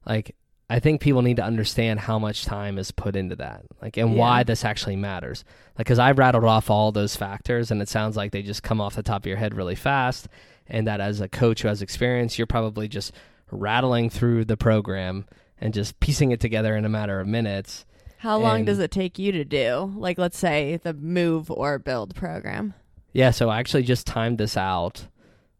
like 0.06 0.36
I 0.70 0.80
think 0.80 1.00
people 1.00 1.22
need 1.22 1.36
to 1.38 1.44
understand 1.44 2.00
how 2.00 2.18
much 2.18 2.44
time 2.46 2.80
is 2.80 2.90
put 2.92 3.16
into 3.16 3.36
that, 3.36 3.64
like 3.82 3.98
and 3.98 4.14
Yeah. 4.14 4.20
why 4.20 4.44
this 4.44 4.66
actually 4.66 4.96
matters. 4.96 5.44
Like, 5.78 5.86
because 5.86 6.00
I've 6.00 6.18
rattled 6.18 6.44
off 6.44 6.70
all 6.72 6.92
those 6.92 7.16
factors, 7.16 7.70
and 7.70 7.82
it 7.82 7.90
sounds 7.90 8.18
like 8.18 8.32
they 8.32 8.42
just 8.42 8.64
come 8.64 8.82
off 8.82 8.96
the 8.96 9.04
top 9.04 9.22
of 9.24 9.26
your 9.28 9.38
head 9.38 9.54
really 9.54 9.76
fast, 9.76 10.28
and 10.68 10.88
that 10.88 11.00
as 11.00 11.22
a 11.22 11.30
coach 11.30 11.62
who 11.62 11.68
has 11.68 11.84
experience, 11.84 12.38
you're 12.40 12.48
probably 12.48 12.88
just 12.88 13.12
rattling 13.52 14.10
through 14.10 14.46
the 14.46 14.58
program 14.58 15.26
and 15.62 15.72
just 15.74 16.00
piecing 16.00 16.32
it 16.32 16.40
together 16.40 16.76
in 16.76 16.84
a 16.84 16.90
matter 16.90 17.20
of 17.20 17.28
minutes. 17.28 17.86
How 18.18 18.38
long 18.40 18.58
And- 18.60 18.66
does 18.66 18.80
it 18.80 18.90
take 18.90 19.20
you 19.20 19.32
to 19.34 19.46
do? 19.46 19.94
Like, 19.96 20.18
let's 20.18 20.38
say 20.38 20.78
the 20.82 20.94
move 20.96 21.52
or 21.52 21.78
build 21.78 22.16
program. 22.16 22.74
Yeah, 23.14 23.30
so 23.30 23.50
I 23.50 23.60
actually 23.60 23.84
just 23.84 24.08
timed 24.08 24.40
this 24.40 24.58
out 24.58 25.06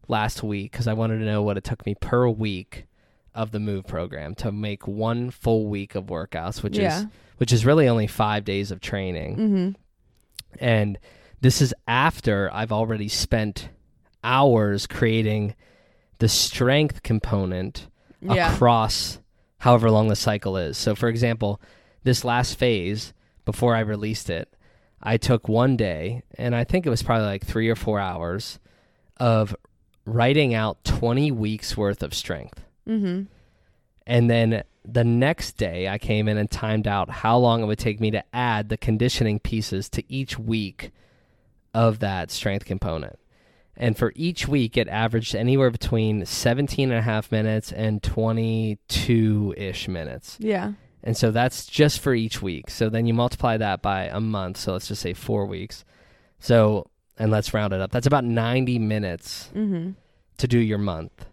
last 0.08 0.42
week 0.42 0.72
because 0.72 0.88
I 0.88 0.94
wanted 0.94 1.18
to 1.20 1.24
know 1.24 1.42
what 1.42 1.56
it 1.56 1.62
took 1.64 1.86
me 1.86 1.94
per 1.94 2.28
week 2.28 2.86
of 3.36 3.52
the 3.52 3.60
move 3.60 3.86
program 3.86 4.34
to 4.34 4.50
make 4.50 4.88
one 4.88 5.30
full 5.30 5.68
week 5.68 5.94
of 5.94 6.06
workouts, 6.06 6.62
which 6.62 6.78
yeah. 6.78 7.00
is 7.00 7.06
which 7.36 7.52
is 7.52 7.66
really 7.66 7.86
only 7.86 8.06
five 8.06 8.44
days 8.44 8.70
of 8.70 8.80
training. 8.80 9.36
Mm-hmm. 9.36 9.70
And 10.58 10.98
this 11.42 11.60
is 11.60 11.74
after 11.86 12.50
I've 12.52 12.72
already 12.72 13.08
spent 13.08 13.68
hours 14.24 14.86
creating 14.86 15.54
the 16.18 16.28
strength 16.28 17.02
component 17.02 17.88
Yeah. 18.22 18.54
across 18.54 19.20
however 19.58 19.90
long 19.90 20.08
the 20.08 20.16
cycle 20.16 20.56
is. 20.56 20.78
So, 20.78 20.94
for 20.94 21.08
example, 21.08 21.60
this 22.04 22.24
last 22.24 22.58
phase, 22.58 23.12
before 23.44 23.76
I 23.76 23.80
released 23.80 24.30
it, 24.30 24.52
I 25.02 25.18
took 25.18 25.46
one 25.48 25.76
day, 25.76 26.22
and 26.38 26.54
I 26.54 26.64
think 26.64 26.86
it 26.86 26.90
was 26.90 27.02
probably 27.02 27.26
like 27.26 27.44
three 27.44 27.68
or 27.68 27.76
four 27.76 28.00
hours 28.00 28.58
of 29.18 29.54
writing 30.06 30.54
out 30.54 30.82
20 30.84 31.30
weeks 31.32 31.76
worth 31.76 32.02
of 32.02 32.14
strength. 32.14 32.64
Mm-hmm. 32.88 33.22
And 34.08 34.30
then 34.30 34.62
the 34.84 35.02
next 35.02 35.56
day, 35.56 35.88
I 35.88 35.98
came 35.98 36.28
in 36.28 36.38
and 36.38 36.48
timed 36.48 36.86
out 36.86 37.10
how 37.10 37.38
long 37.38 37.62
it 37.62 37.66
would 37.66 37.78
take 37.78 37.98
me 38.00 38.12
to 38.12 38.22
add 38.32 38.68
the 38.68 38.76
conditioning 38.76 39.40
pieces 39.40 39.88
to 39.90 40.04
each 40.12 40.38
week 40.38 40.92
of 41.74 41.98
that 41.98 42.30
strength 42.30 42.64
component. 42.64 43.18
And 43.76 43.98
for 43.98 44.12
each 44.14 44.46
week, 44.46 44.76
it 44.76 44.86
averaged 44.88 45.34
anywhere 45.34 45.70
between 45.70 46.24
17 46.24 46.90
and 46.90 46.98
a 46.98 47.02
half 47.02 47.32
minutes 47.32 47.72
and 47.72 48.00
22 48.02 49.54
ish 49.56 49.88
minutes. 49.88 50.36
Yeah. 50.40 50.72
And 51.02 51.16
so 51.16 51.30
that's 51.30 51.66
just 51.66 52.00
for 52.00 52.14
each 52.14 52.40
week. 52.40 52.70
So 52.70 52.88
then 52.88 53.06
you 53.06 53.14
multiply 53.14 53.56
that 53.56 53.82
by 53.82 54.04
a 54.04 54.20
month. 54.20 54.56
So 54.56 54.72
let's 54.72 54.88
just 54.88 55.02
say 55.02 55.14
four 55.14 55.46
weeks. 55.46 55.84
So, 56.38 56.86
and 57.18 57.30
let's 57.30 57.52
round 57.52 57.72
it 57.72 57.80
up. 57.80 57.90
That's 57.90 58.06
about 58.06 58.24
90 58.24 58.78
minutes 58.78 59.50
Mm-hmm. 59.54 59.90
to 60.38 60.48
do 60.48 60.58
your 60.58 60.78
month. 60.78 61.26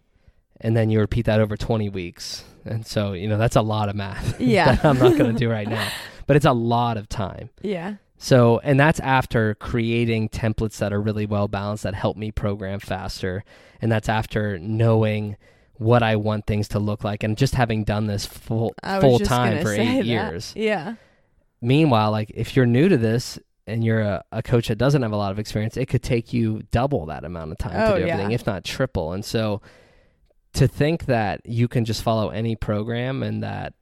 And 0.63 0.75
then 0.75 0.89
you 0.89 1.00
repeat 1.00 1.25
that 1.25 1.39
over 1.39 1.55
20 1.58 1.89
weeks. 1.89 2.43
And 2.65 2.86
so, 2.88 3.12
you 3.13 3.27
know, 3.27 3.38
that's 3.38 3.58
a 3.58 3.62
lot 3.62 3.89
of 3.89 3.96
math. 3.96 4.39
Yeah. 4.41 4.75
that 4.75 4.86
I'm 4.86 4.98
not 4.98 5.17
going 5.17 5.32
to 5.34 5.38
do 5.38 5.50
right 5.50 5.67
now. 5.67 5.88
But 6.25 6.38
it's 6.38 6.46
a 6.46 6.53
lot 6.53 6.96
of 6.96 7.10
time. 7.10 7.50
Yeah. 7.62 7.96
So, 8.17 8.60
and 8.60 8.79
that's 8.79 9.01
after 9.01 9.55
creating 9.55 10.29
templates 10.29 10.77
that 10.77 10.93
are 10.93 11.01
really 11.01 11.25
well 11.25 11.50
balanced 11.50 11.84
that 11.84 11.93
help 11.96 12.15
me 12.15 12.32
program 12.32 12.79
faster. 12.79 13.43
And 13.82 13.91
that's 13.91 14.08
after 14.08 14.58
knowing 14.58 15.36
what 15.74 16.01
I 16.01 16.15
want 16.15 16.48
things 16.48 16.70
to 16.70 16.79
look 16.79 17.03
like 17.03 17.24
and 17.24 17.38
just 17.38 17.55
having 17.55 17.84
done 17.84 18.08
this 18.08 18.25
full 18.25 18.74
full 19.01 19.20
time 19.20 19.62
for 19.62 19.74
eight 19.74 19.98
that. 19.98 20.05
years. 20.05 20.53
Yeah. 20.55 20.96
Meanwhile, 21.62 22.12
like 22.12 22.32
if 22.34 22.55
you're 22.55 22.65
new 22.65 22.88
to 22.88 22.98
this 22.98 23.38
and 23.67 23.84
you're 23.84 24.00
a, 24.01 24.24
a 24.32 24.41
coach 24.41 24.70
that 24.70 24.77
doesn't 24.77 25.01
have 25.01 25.12
a 25.12 25.17
lot 25.17 25.34
of 25.34 25.39
experience, 25.39 25.75
it 25.75 25.88
could 25.88 26.03
take 26.03 26.32
you 26.32 26.63
double 26.72 27.05
that 27.08 27.25
amount 27.25 27.51
of 27.51 27.58
time 27.58 27.74
Oh, 27.75 27.96
to 27.96 28.00
do 28.01 28.08
yeah. 28.08 28.13
everything, 28.13 28.32
if 28.32 28.46
not 28.46 28.63
triple. 28.63 29.12
And 29.12 29.25
so 29.25 29.62
to 30.53 30.67
think 30.67 31.05
that 31.05 31.41
you 31.45 31.67
can 31.67 31.86
just 31.86 32.03
follow 32.03 32.29
any 32.29 32.55
program 32.55 33.24
and 33.24 33.43
that 33.43 33.74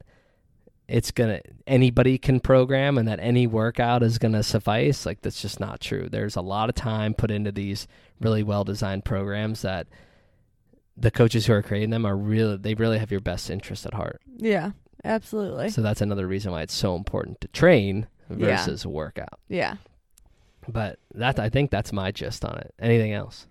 it's 0.87 1.11
gonna 1.11 1.41
anybody 1.67 2.17
can 2.17 2.39
program 2.39 2.97
and 2.97 3.07
that 3.07 3.19
any 3.21 3.47
workout 3.47 4.03
is 4.03 4.17
gonna 4.17 4.43
suffice, 4.43 5.05
like 5.05 5.21
that's 5.21 5.41
just 5.41 5.59
not 5.59 5.79
true. 5.79 6.09
There's 6.09 6.35
a 6.35 6.41
lot 6.41 6.69
of 6.69 6.75
time 6.75 7.13
put 7.13 7.31
into 7.31 7.51
these 7.51 7.87
really 8.19 8.43
well 8.43 8.63
designed 8.63 9.05
programs 9.05 9.61
that 9.61 9.87
the 10.97 11.11
coaches 11.11 11.45
who 11.45 11.53
are 11.53 11.61
creating 11.61 11.89
them 11.89 12.05
are 12.05 12.17
really 12.17 12.57
they 12.57 12.73
really 12.73 12.99
have 12.99 13.11
your 13.11 13.21
best 13.21 13.49
interest 13.49 13.85
at 13.85 13.93
heart. 13.93 14.21
Yeah. 14.37 14.71
Absolutely. 15.03 15.69
So 15.69 15.81
that's 15.81 16.01
another 16.01 16.27
reason 16.27 16.51
why 16.51 16.61
it's 16.61 16.75
so 16.75 16.95
important 16.95 17.41
to 17.41 17.47
train 17.47 18.07
versus 18.29 18.85
work 18.85 19.17
out. 19.17 19.39
yeah. 19.47 19.75
But 20.67 20.99
that 21.15 21.39
I 21.39 21.49
think 21.49 21.71
that's 21.71 21.91
my 21.91 22.11
gist 22.11 22.45
on 22.45 22.57
it. 22.57 22.73
Anything 22.79 23.13
else? 23.13 23.47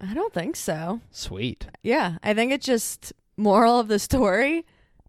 I 0.00 0.14
don't 0.14 0.32
think 0.32 0.56
so. 0.56 1.00
Sweet. 1.10 1.66
Yeah. 1.82 2.18
I 2.22 2.34
think 2.34 2.52
it's 2.52 2.66
just 2.66 3.12
moral 3.36 3.80
of 3.80 3.88
the 3.88 3.98
story. 3.98 4.66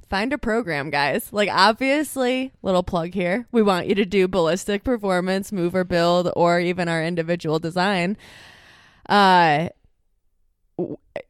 Find 0.09 0.31
a 0.31 0.37
program, 0.37 0.89
guys. 0.89 1.33
Like, 1.33 1.49
obviously, 1.51 2.53
little 2.61 2.83
plug 2.83 3.13
here. 3.13 3.45
We 3.51 3.61
want 3.61 3.87
you 3.87 3.95
to 3.95 4.05
do 4.05 4.29
ballistic 4.29 4.85
performance, 4.85 5.51
move 5.51 5.75
or 5.75 5.83
build, 5.83 6.31
or 6.35 6.61
even 6.61 6.87
our 6.87 7.03
individual 7.03 7.59
design. 7.59 8.15
Uh, 9.09 9.67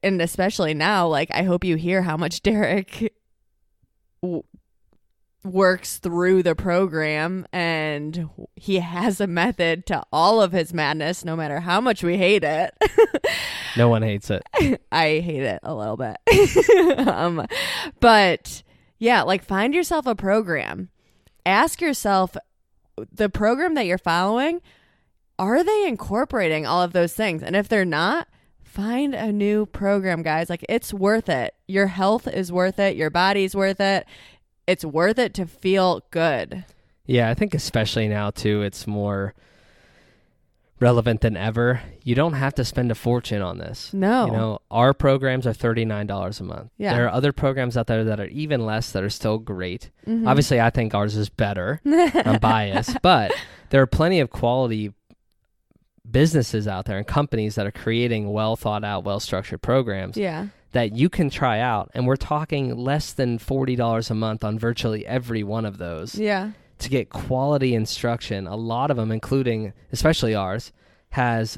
and 0.03 0.21
especially 0.21 0.73
now, 0.73 1.07
like 1.07 1.29
I 1.31 1.43
hope 1.43 1.63
you 1.63 1.75
hear 1.75 2.01
how 2.01 2.17
much 2.17 2.41
Derek 2.43 3.13
works 5.51 5.97
through 5.97 6.43
the 6.43 6.55
program 6.55 7.47
and 7.51 8.29
he 8.55 8.79
has 8.79 9.19
a 9.19 9.27
method 9.27 9.85
to 9.85 10.03
all 10.11 10.41
of 10.41 10.51
his 10.51 10.73
madness 10.73 11.25
no 11.25 11.35
matter 11.35 11.59
how 11.59 11.81
much 11.81 12.03
we 12.03 12.17
hate 12.17 12.43
it. 12.43 12.73
No 13.75 13.89
one 13.89 14.01
hates 14.01 14.29
it. 14.29 14.43
i 14.91 15.19
hate 15.19 15.43
it 15.43 15.59
a 15.63 15.73
little 15.73 15.97
bit. 15.97 16.17
Um, 17.07 17.45
but 17.99 18.63
yeah 18.99 19.21
like 19.21 19.43
find 19.43 19.73
yourself 19.73 20.05
a 20.05 20.15
program. 20.15 20.89
Ask 21.45 21.81
yourself 21.81 22.35
the 23.11 23.29
program 23.29 23.75
that 23.75 23.85
you're 23.85 23.97
following 23.97 24.61
are 25.39 25.63
they 25.63 25.87
incorporating 25.87 26.65
all 26.65 26.81
of 26.81 26.93
those 26.93 27.13
things? 27.13 27.43
And 27.43 27.55
if 27.55 27.67
they're 27.67 27.85
not 27.85 28.27
find 28.77 29.15
a 29.15 29.31
new 29.31 29.65
program 29.65 30.21
guys. 30.21 30.51
Like 30.51 30.63
it's 30.69 30.93
worth 30.93 31.29
it. 31.29 31.55
Your 31.67 31.87
health 31.87 32.27
is 32.27 32.51
worth 32.51 32.77
it. 32.77 32.95
Your 32.95 33.09
body's 33.09 33.55
worth 33.55 33.79
it 33.79 34.05
it's 34.67 34.83
worth 34.85 35.17
it 35.17 35.33
to 35.33 35.45
feel 35.45 36.03
good 36.11 36.65
Yeah, 37.05 37.29
I 37.29 37.33
think 37.33 37.53
especially 37.53 38.07
now 38.07 38.29
too, 38.31 38.61
it's 38.61 38.85
more 38.85 39.33
relevant 40.79 41.21
than 41.21 41.35
ever. 41.35 41.81
You 42.03 42.13
don't 42.13 42.33
have 42.33 42.53
to 42.55 42.63
spend 42.65 42.91
a 42.91 42.95
fortune 42.95 43.41
on 43.41 43.57
this. 43.57 43.91
no 43.93 44.25
You 44.27 44.31
know, 44.33 44.59
our 44.69 44.93
programs 44.93 45.47
are 45.47 45.53
thirty 45.53 45.85
nine 45.85 46.05
dollars 46.05 46.39
a 46.39 46.43
month. 46.43 46.69
Yeah. 46.77 46.93
There 46.93 47.05
are 47.07 47.11
other 47.11 47.31
programs 47.31 47.75
out 47.77 47.87
there 47.87 48.03
that 48.03 48.19
are 48.19 48.27
even 48.27 48.65
less 48.65 48.91
that 48.91 49.03
are 49.03 49.09
still 49.09 49.39
great. 49.39 49.89
Mhm. 50.05 50.27
Obviously, 50.27 50.61
I 50.61 50.69
think 50.69 50.93
ours 50.93 51.15
is 51.15 51.29
better. 51.29 51.81
I'm 51.85 52.39
biased, 52.41 53.01
but 53.01 53.31
there 53.71 53.81
are 53.81 53.87
plenty 53.87 54.19
of 54.19 54.29
quality 54.29 54.93
businesses 56.09 56.67
out 56.67 56.85
there 56.85 56.97
and 56.97 57.05
companies 57.07 57.55
that 57.55 57.65
are 57.67 57.71
creating 57.71 58.31
well 58.31 58.55
thought 58.55 58.83
out, 58.83 59.03
well 59.03 59.19
structured 59.19 59.61
programs 59.61 60.15
yeah 60.15 60.47
that 60.77 60.95
you 60.95 61.09
can 61.09 61.29
try 61.29 61.59
out. 61.59 61.89
And 61.93 62.05
we're 62.07 62.15
talking 62.15 62.75
less 62.75 63.13
than 63.13 63.39
$40 63.39 64.11
a 64.11 64.13
month 64.13 64.43
on 64.43 64.59
virtually 64.59 65.05
every 65.05 65.43
one 65.43 65.65
of 65.65 65.77
those 65.77 66.15
yeah 66.15 66.51
to 66.79 66.89
get 66.89 67.09
quality 67.09 67.73
instruction. 67.73 68.47
A 68.47 68.55
lot 68.55 68.91
of 68.91 68.97
them, 68.97 69.11
including 69.11 69.73
especially 69.91 70.35
ours, 70.35 70.71
has 71.09 71.57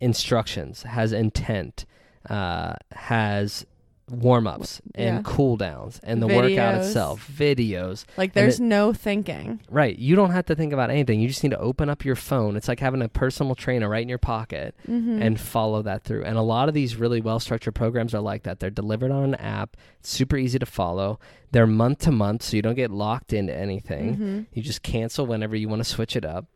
instructions, 0.00 0.82
has 0.82 1.12
intent, 1.12 1.84
uh, 2.30 2.74
has 2.92 3.66
warm 4.08 4.46
ups 4.46 4.80
and 4.94 5.16
Yeah. 5.16 5.22
cool 5.24 5.56
downs 5.56 5.98
and 6.04 6.22
the 6.22 6.28
workout 6.28 6.76
itself, 6.76 7.28
videos. 7.28 8.04
like 8.16 8.34
there's 8.34 8.60
it- 8.60 8.62
no 8.62 8.92
thinking 8.92 9.60
Right. 9.68 9.98
You 9.98 10.14
don't 10.14 10.30
have 10.30 10.46
to 10.46 10.54
think 10.54 10.72
about 10.72 10.90
anything. 10.90 11.18
You 11.20 11.26
just 11.28 11.42
need 11.42 11.50
to 11.50 11.58
open 11.58 11.88
up 11.88 12.04
your 12.04 12.14
phone. 12.14 12.56
It's 12.56 12.68
like 12.68 12.78
having 12.80 13.02
a 13.02 13.08
personal 13.08 13.54
trainer 13.56 13.88
right 13.88 14.02
in 14.02 14.08
your 14.08 14.18
pocket 14.18 14.74
mm-hmm. 14.88 15.20
and 15.20 15.40
follow 15.40 15.82
that 15.82 16.04
through. 16.04 16.24
And 16.24 16.36
a 16.36 16.42
lot 16.42 16.68
of 16.68 16.74
these 16.74 16.96
really 16.96 17.20
well 17.20 17.40
structured 17.40 17.74
programs 17.74 18.14
are 18.14 18.20
like 18.20 18.44
that. 18.44 18.60
They're 18.60 18.70
delivered 18.70 19.10
on 19.10 19.24
an 19.24 19.34
app, 19.36 19.76
it's 19.98 20.10
super 20.10 20.36
easy 20.36 20.58
to 20.60 20.66
follow. 20.66 21.18
They're 21.52 21.66
month 21.66 22.00
to 22.00 22.12
month, 22.12 22.42
so 22.42 22.56
you 22.56 22.62
don't 22.62 22.74
get 22.74 22.90
locked 22.90 23.32
into 23.32 23.54
anything. 23.54 24.14
hmm 24.14 24.40
You 24.52 24.62
just 24.62 24.82
cancel 24.82 25.26
whenever 25.26 25.56
you 25.56 25.68
want 25.68 25.80
to 25.80 25.84
switch 25.84 26.14
it 26.16 26.24
up. 26.24 26.46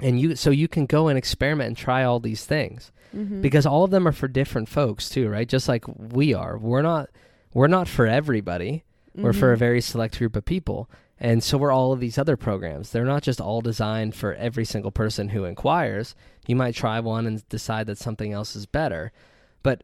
And 0.00 0.20
you 0.20 0.36
so 0.36 0.50
you 0.50 0.68
can 0.68 0.86
go 0.86 1.08
and 1.08 1.16
experiment 1.16 1.68
and 1.68 1.76
try 1.76 2.04
all 2.04 2.20
these 2.20 2.44
things 2.44 2.92
hmm 3.12 3.40
because 3.40 3.64
all 3.64 3.84
of 3.84 3.90
them 3.90 4.06
are 4.06 4.12
for 4.12 4.28
different 4.28 4.68
folks 4.68 5.08
too, 5.08 5.28
right? 5.28 5.48
Just 5.48 5.68
like 5.68 5.84
we 5.96 6.34
are. 6.34 6.58
We're 6.58 6.82
not 6.82 7.08
we're 7.54 7.68
not 7.68 7.88
for 7.88 8.06
everybody. 8.06 8.84
We're 9.14 9.32
for 9.32 9.46
Mm-hmm. 9.46 9.54
a 9.54 9.56
very 9.56 9.80
select 9.80 10.18
group 10.18 10.36
of 10.36 10.44
people. 10.44 10.90
And 11.18 11.42
so 11.42 11.62
are 11.62 11.72
all 11.72 11.92
of 11.92 12.00
these 12.00 12.18
other 12.18 12.36
programs. 12.36 12.90
They're 12.90 13.06
not 13.06 13.22
just 13.22 13.40
all 13.40 13.62
designed 13.62 14.14
for 14.14 14.34
every 14.34 14.66
single 14.66 14.90
person 14.90 15.30
who 15.30 15.44
inquires. 15.46 16.14
You 16.46 16.56
might 16.56 16.74
try 16.74 17.00
one 17.00 17.26
and 17.26 17.48
decide 17.48 17.86
that 17.86 17.96
something 17.96 18.34
else 18.34 18.54
is 18.54 18.66
better. 18.66 19.12
But 19.62 19.82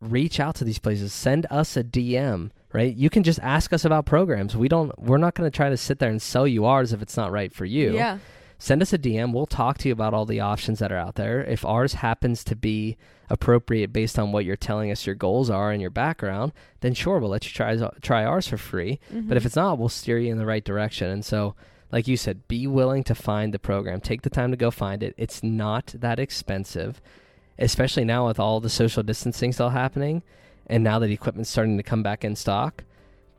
reach 0.00 0.40
out 0.40 0.56
to 0.56 0.64
these 0.64 0.80
places. 0.80 1.12
Send 1.12 1.46
us 1.50 1.76
a 1.76 1.84
DM, 1.84 2.50
right? 2.72 2.92
You 2.96 3.08
can 3.10 3.22
just 3.22 3.38
ask 3.40 3.72
us 3.72 3.84
about 3.84 4.06
programs. 4.06 4.56
We 4.56 4.66
don't 4.68 4.98
we're 4.98 5.18
not 5.18 5.34
going 5.34 5.48
to 5.48 5.56
try 5.56 5.68
to 5.70 5.76
sit 5.76 6.00
there 6.00 6.10
and 6.10 6.20
sell 6.20 6.48
you 6.48 6.64
ours 6.64 6.92
if 6.92 7.00
it's 7.02 7.16
not 7.16 7.30
right 7.30 7.52
for 7.52 7.64
you 7.64 7.94
yeah 7.94 8.18
send 8.62 8.80
us 8.80 8.92
a 8.92 8.98
DM. 8.98 9.32
We'll 9.32 9.46
talk 9.46 9.78
to 9.78 9.88
you 9.88 9.92
about 9.92 10.14
all 10.14 10.24
the 10.24 10.38
options 10.38 10.78
that 10.78 10.92
are 10.92 10.96
out 10.96 11.16
there. 11.16 11.42
If 11.42 11.64
ours 11.64 11.94
happens 11.94 12.44
to 12.44 12.54
be 12.54 12.96
appropriate 13.28 13.92
based 13.92 14.20
on 14.20 14.30
what 14.30 14.44
you're 14.44 14.54
telling 14.54 14.92
us 14.92 15.04
your 15.04 15.16
goals 15.16 15.50
are 15.50 15.72
and 15.72 15.80
your 15.80 15.90
background, 15.90 16.52
then 16.80 16.94
sure, 16.94 17.18
we'll 17.18 17.30
let 17.30 17.44
you 17.44 17.50
try 17.50 17.76
try 18.00 18.24
ours 18.24 18.46
for 18.46 18.56
free. 18.56 19.00
Mm-hmm. 19.12 19.26
But 19.26 19.36
if 19.36 19.44
it's 19.44 19.56
not, 19.56 19.80
we'll 19.80 19.88
steer 19.88 20.16
you 20.16 20.30
in 20.30 20.38
the 20.38 20.46
right 20.46 20.62
direction. 20.62 21.10
And 21.10 21.24
so, 21.24 21.56
like 21.90 22.06
you 22.06 22.16
said, 22.16 22.46
be 22.46 22.68
willing 22.68 23.02
to 23.04 23.16
find 23.16 23.52
the 23.52 23.58
program. 23.58 24.00
Take 24.00 24.22
the 24.22 24.30
time 24.30 24.52
to 24.52 24.56
go 24.56 24.70
find 24.70 25.02
it. 25.02 25.16
It's 25.18 25.42
not 25.42 25.86
that 25.98 26.20
expensive, 26.20 27.02
especially 27.58 28.04
now 28.04 28.28
with 28.28 28.38
all 28.38 28.60
the 28.60 28.70
social 28.70 29.02
distancing 29.02 29.52
still 29.52 29.70
happening, 29.70 30.22
and 30.68 30.84
now 30.84 31.00
that 31.00 31.10
equipment's 31.10 31.50
starting 31.50 31.78
to 31.78 31.82
come 31.82 32.04
back 32.04 32.24
in 32.24 32.36
stock 32.36 32.84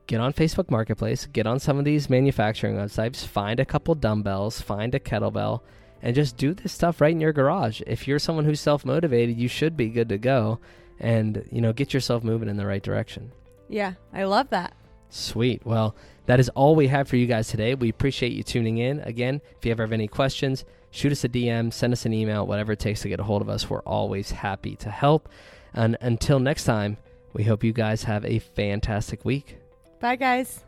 get 0.08 0.20
on 0.20 0.34
Facebook 0.34 0.70
Marketplace, 0.70 1.28
get 1.28 1.48
on 1.48 1.60
some 1.60 1.78
of 1.78 1.86
these 1.86 2.10
manufacturing 2.10 2.76
websites, 2.76 3.26
find 3.26 3.60
a 3.60 3.66
couple 3.66 3.96
dumbbells, 3.96 4.62
find 4.62 4.94
a 4.96 5.00
kettlebell, 5.00 5.62
and 6.02 6.16
just 6.16 6.38
do 6.38 6.54
this 6.54 6.74
stuff 6.74 7.00
right 7.02 7.12
in 7.12 7.22
your 7.22 7.34
garage. 7.34 7.82
If 7.88 8.08
you're 8.08 8.20
someone 8.20 8.46
who's 8.46 8.60
self 8.60 8.86
motivated, 8.86 9.38
you 9.38 9.48
should 9.48 9.78
be 9.78 9.90
good 9.90 10.10
to 10.10 10.18
go 10.18 10.60
and, 11.00 11.48
you 11.52 11.62
know, 11.62 11.74
get 11.74 11.94
yourself 11.94 12.24
moving 12.24 12.50
in 12.50 12.58
the 12.58 12.66
right 12.66 12.84
direction. 12.84 13.32
yeah 13.70 13.94
i 14.14 14.24
love 14.24 14.50
that 14.50 14.74
Sweet. 15.14 15.64
Well, 15.64 15.96
that 16.26 16.40
is 16.40 16.50
all 16.50 16.74
we 16.76 16.88
have 16.88 17.08
for 17.08 17.18
you 17.18 17.28
guys 17.28 17.48
today. 17.48 17.76
We 17.76 17.90
appreciate 17.90 18.32
you 18.32 18.42
tuning 18.42 18.80
in. 18.80 19.00
Again, 19.02 19.42
if 19.56 19.64
you 19.64 19.70
ever 19.72 19.84
have 19.84 19.92
any 19.92 20.08
questions, 20.08 20.66
shoot 20.90 21.12
us 21.12 21.24
a 21.24 21.30
DM, 21.30 21.72
send 21.72 21.94
us 21.94 22.08
an 22.08 22.14
email, 22.14 22.48
whatever 22.48 22.72
it 22.72 22.80
takes 22.80 23.02
to 23.04 23.10
get 23.10 23.20
a 23.20 23.24
hold 23.24 23.44
of 23.44 23.48
us. 23.48 23.70
We're 23.70 23.84
always 23.84 24.32
happy 24.32 24.76
to 24.78 24.90
help. 24.90 25.30
And 25.72 25.98
until 26.02 26.40
next 26.40 26.64
time, 26.64 26.98
we 27.32 27.44
hope 27.44 27.64
you 27.64 27.74
guys 27.74 28.06
have 28.06 28.26
a 28.26 28.40
fantastic 28.40 29.24
week. 29.24 29.58
Bye 30.04 30.18
guys 30.18 30.66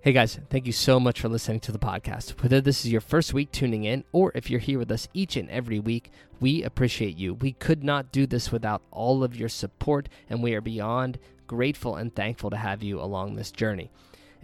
Hey 0.00 0.12
guys, 0.12 0.38
thank 0.50 0.66
you 0.66 0.72
so 0.72 1.00
much 1.00 1.20
for 1.20 1.30
listening 1.30 1.60
to 1.60 1.72
the 1.72 1.78
podcast. 1.78 2.42
Whether 2.42 2.60
this 2.60 2.84
is 2.84 2.92
your 2.92 3.00
first 3.00 3.32
week 3.32 3.50
tuning 3.52 3.84
in 3.84 4.04
or 4.12 4.32
if 4.34 4.50
you're 4.50 4.60
here 4.60 4.78
with 4.78 4.90
us 4.90 5.08
each 5.14 5.36
and 5.36 5.48
every 5.48 5.78
week, 5.78 6.10
we 6.40 6.62
appreciate 6.62 7.16
you. 7.16 7.32
We 7.32 7.52
could 7.52 7.82
not 7.82 8.12
do 8.12 8.26
this 8.26 8.52
without 8.52 8.82
all 8.90 9.24
of 9.24 9.34
your 9.34 9.48
support, 9.48 10.10
and 10.28 10.42
we 10.42 10.52
are 10.52 10.60
beyond 10.60 11.18
grateful 11.46 11.96
and 11.96 12.14
thankful 12.14 12.50
to 12.50 12.58
have 12.58 12.82
you 12.82 13.00
along 13.00 13.36
this 13.36 13.50
journey. 13.50 13.90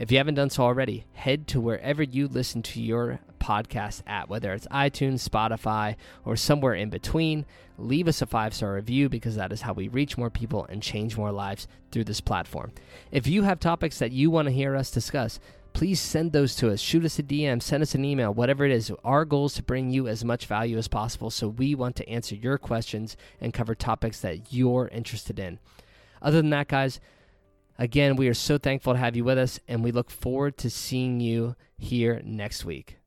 If 0.01 0.11
you 0.11 0.17
haven't 0.17 0.37
done 0.37 0.49
so 0.49 0.63
already, 0.63 1.05
head 1.13 1.47
to 1.49 1.61
wherever 1.61 2.03
you 2.03 2.27
listen 2.27 2.63
to 2.63 2.81
your 2.81 3.21
podcast 3.39 4.01
at, 4.07 4.31
whether 4.31 4.55
it's 4.55 4.67
iTunes, 4.69 5.29
Spotify, 5.29 5.97
or 6.25 6.37
somewhere 6.37 6.73
in 6.73 6.89
between. 6.89 7.45
Leave 7.77 8.09
us 8.09 8.23
a 8.23 8.27
five 8.27 8.55
star 8.55 8.73
review 8.73 9.11
because 9.11 9.37
that 9.37 9.53
is 9.53 9.61
how 9.61 9.75
we 9.75 9.89
reach 9.89 10.17
more 10.17 10.31
people 10.31 10.65
and 10.71 10.83
change 10.83 11.19
more 11.19 11.31
lives 11.31 11.69
through 11.93 12.05
this 12.05 12.23
platform. 12.23 12.73
If 13.13 13.27
you 13.27 13.43
have 13.43 13.61
topics 13.61 13.99
that 13.99 14.11
you 14.11 14.31
want 14.31 14.49
to 14.49 14.55
hear 14.55 14.75
us 14.75 14.91
discuss, 14.91 15.39
please 15.75 16.01
send 16.01 16.33
those 16.33 16.57
to 16.57 16.73
us. 16.73 16.81
Shoot 16.81 17.05
us 17.05 17.19
a 17.19 17.23
DM, 17.23 17.61
send 17.61 17.83
us 17.83 17.95
an 17.95 18.03
email, 18.03 18.33
whatever 18.33 18.65
it 18.65 18.73
is. 18.73 18.91
Our 19.05 19.27
goal 19.27 19.47
is 19.47 19.55
to 19.55 19.63
bring 19.63 19.91
you 19.91 20.09
as 20.09 20.25
much 20.25 20.47
value 20.47 20.79
as 20.79 20.89
possible, 20.89 21.29
so 21.29 21.47
we 21.47 21.75
want 21.75 21.97
to 21.97 22.09
answer 22.09 22.35
your 22.35 22.57
questions 22.57 23.19
and 23.39 23.53
cover 23.53 23.75
topics 23.75 24.21
that 24.21 24.51
you're 24.51 24.89
interested 24.89 25.39
in. 25.39 25.59
Other 26.23 26.39
than 26.39 26.51
that, 26.51 26.69
guys, 26.69 27.01
again, 27.81 28.15
we 28.15 28.29
are 28.29 28.35
so 28.35 28.59
thankful 28.59 28.93
to 28.93 28.99
have 28.99 29.17
you 29.17 29.25
with 29.25 29.39
us, 29.39 29.59
and 29.67 29.83
we 29.83 29.91
look 29.91 30.11
forward 30.11 30.57
to 30.59 30.71
seeing 30.71 31.19
you 31.19 31.57
here 31.79 32.21
next 32.25 32.65
week. 32.65 33.00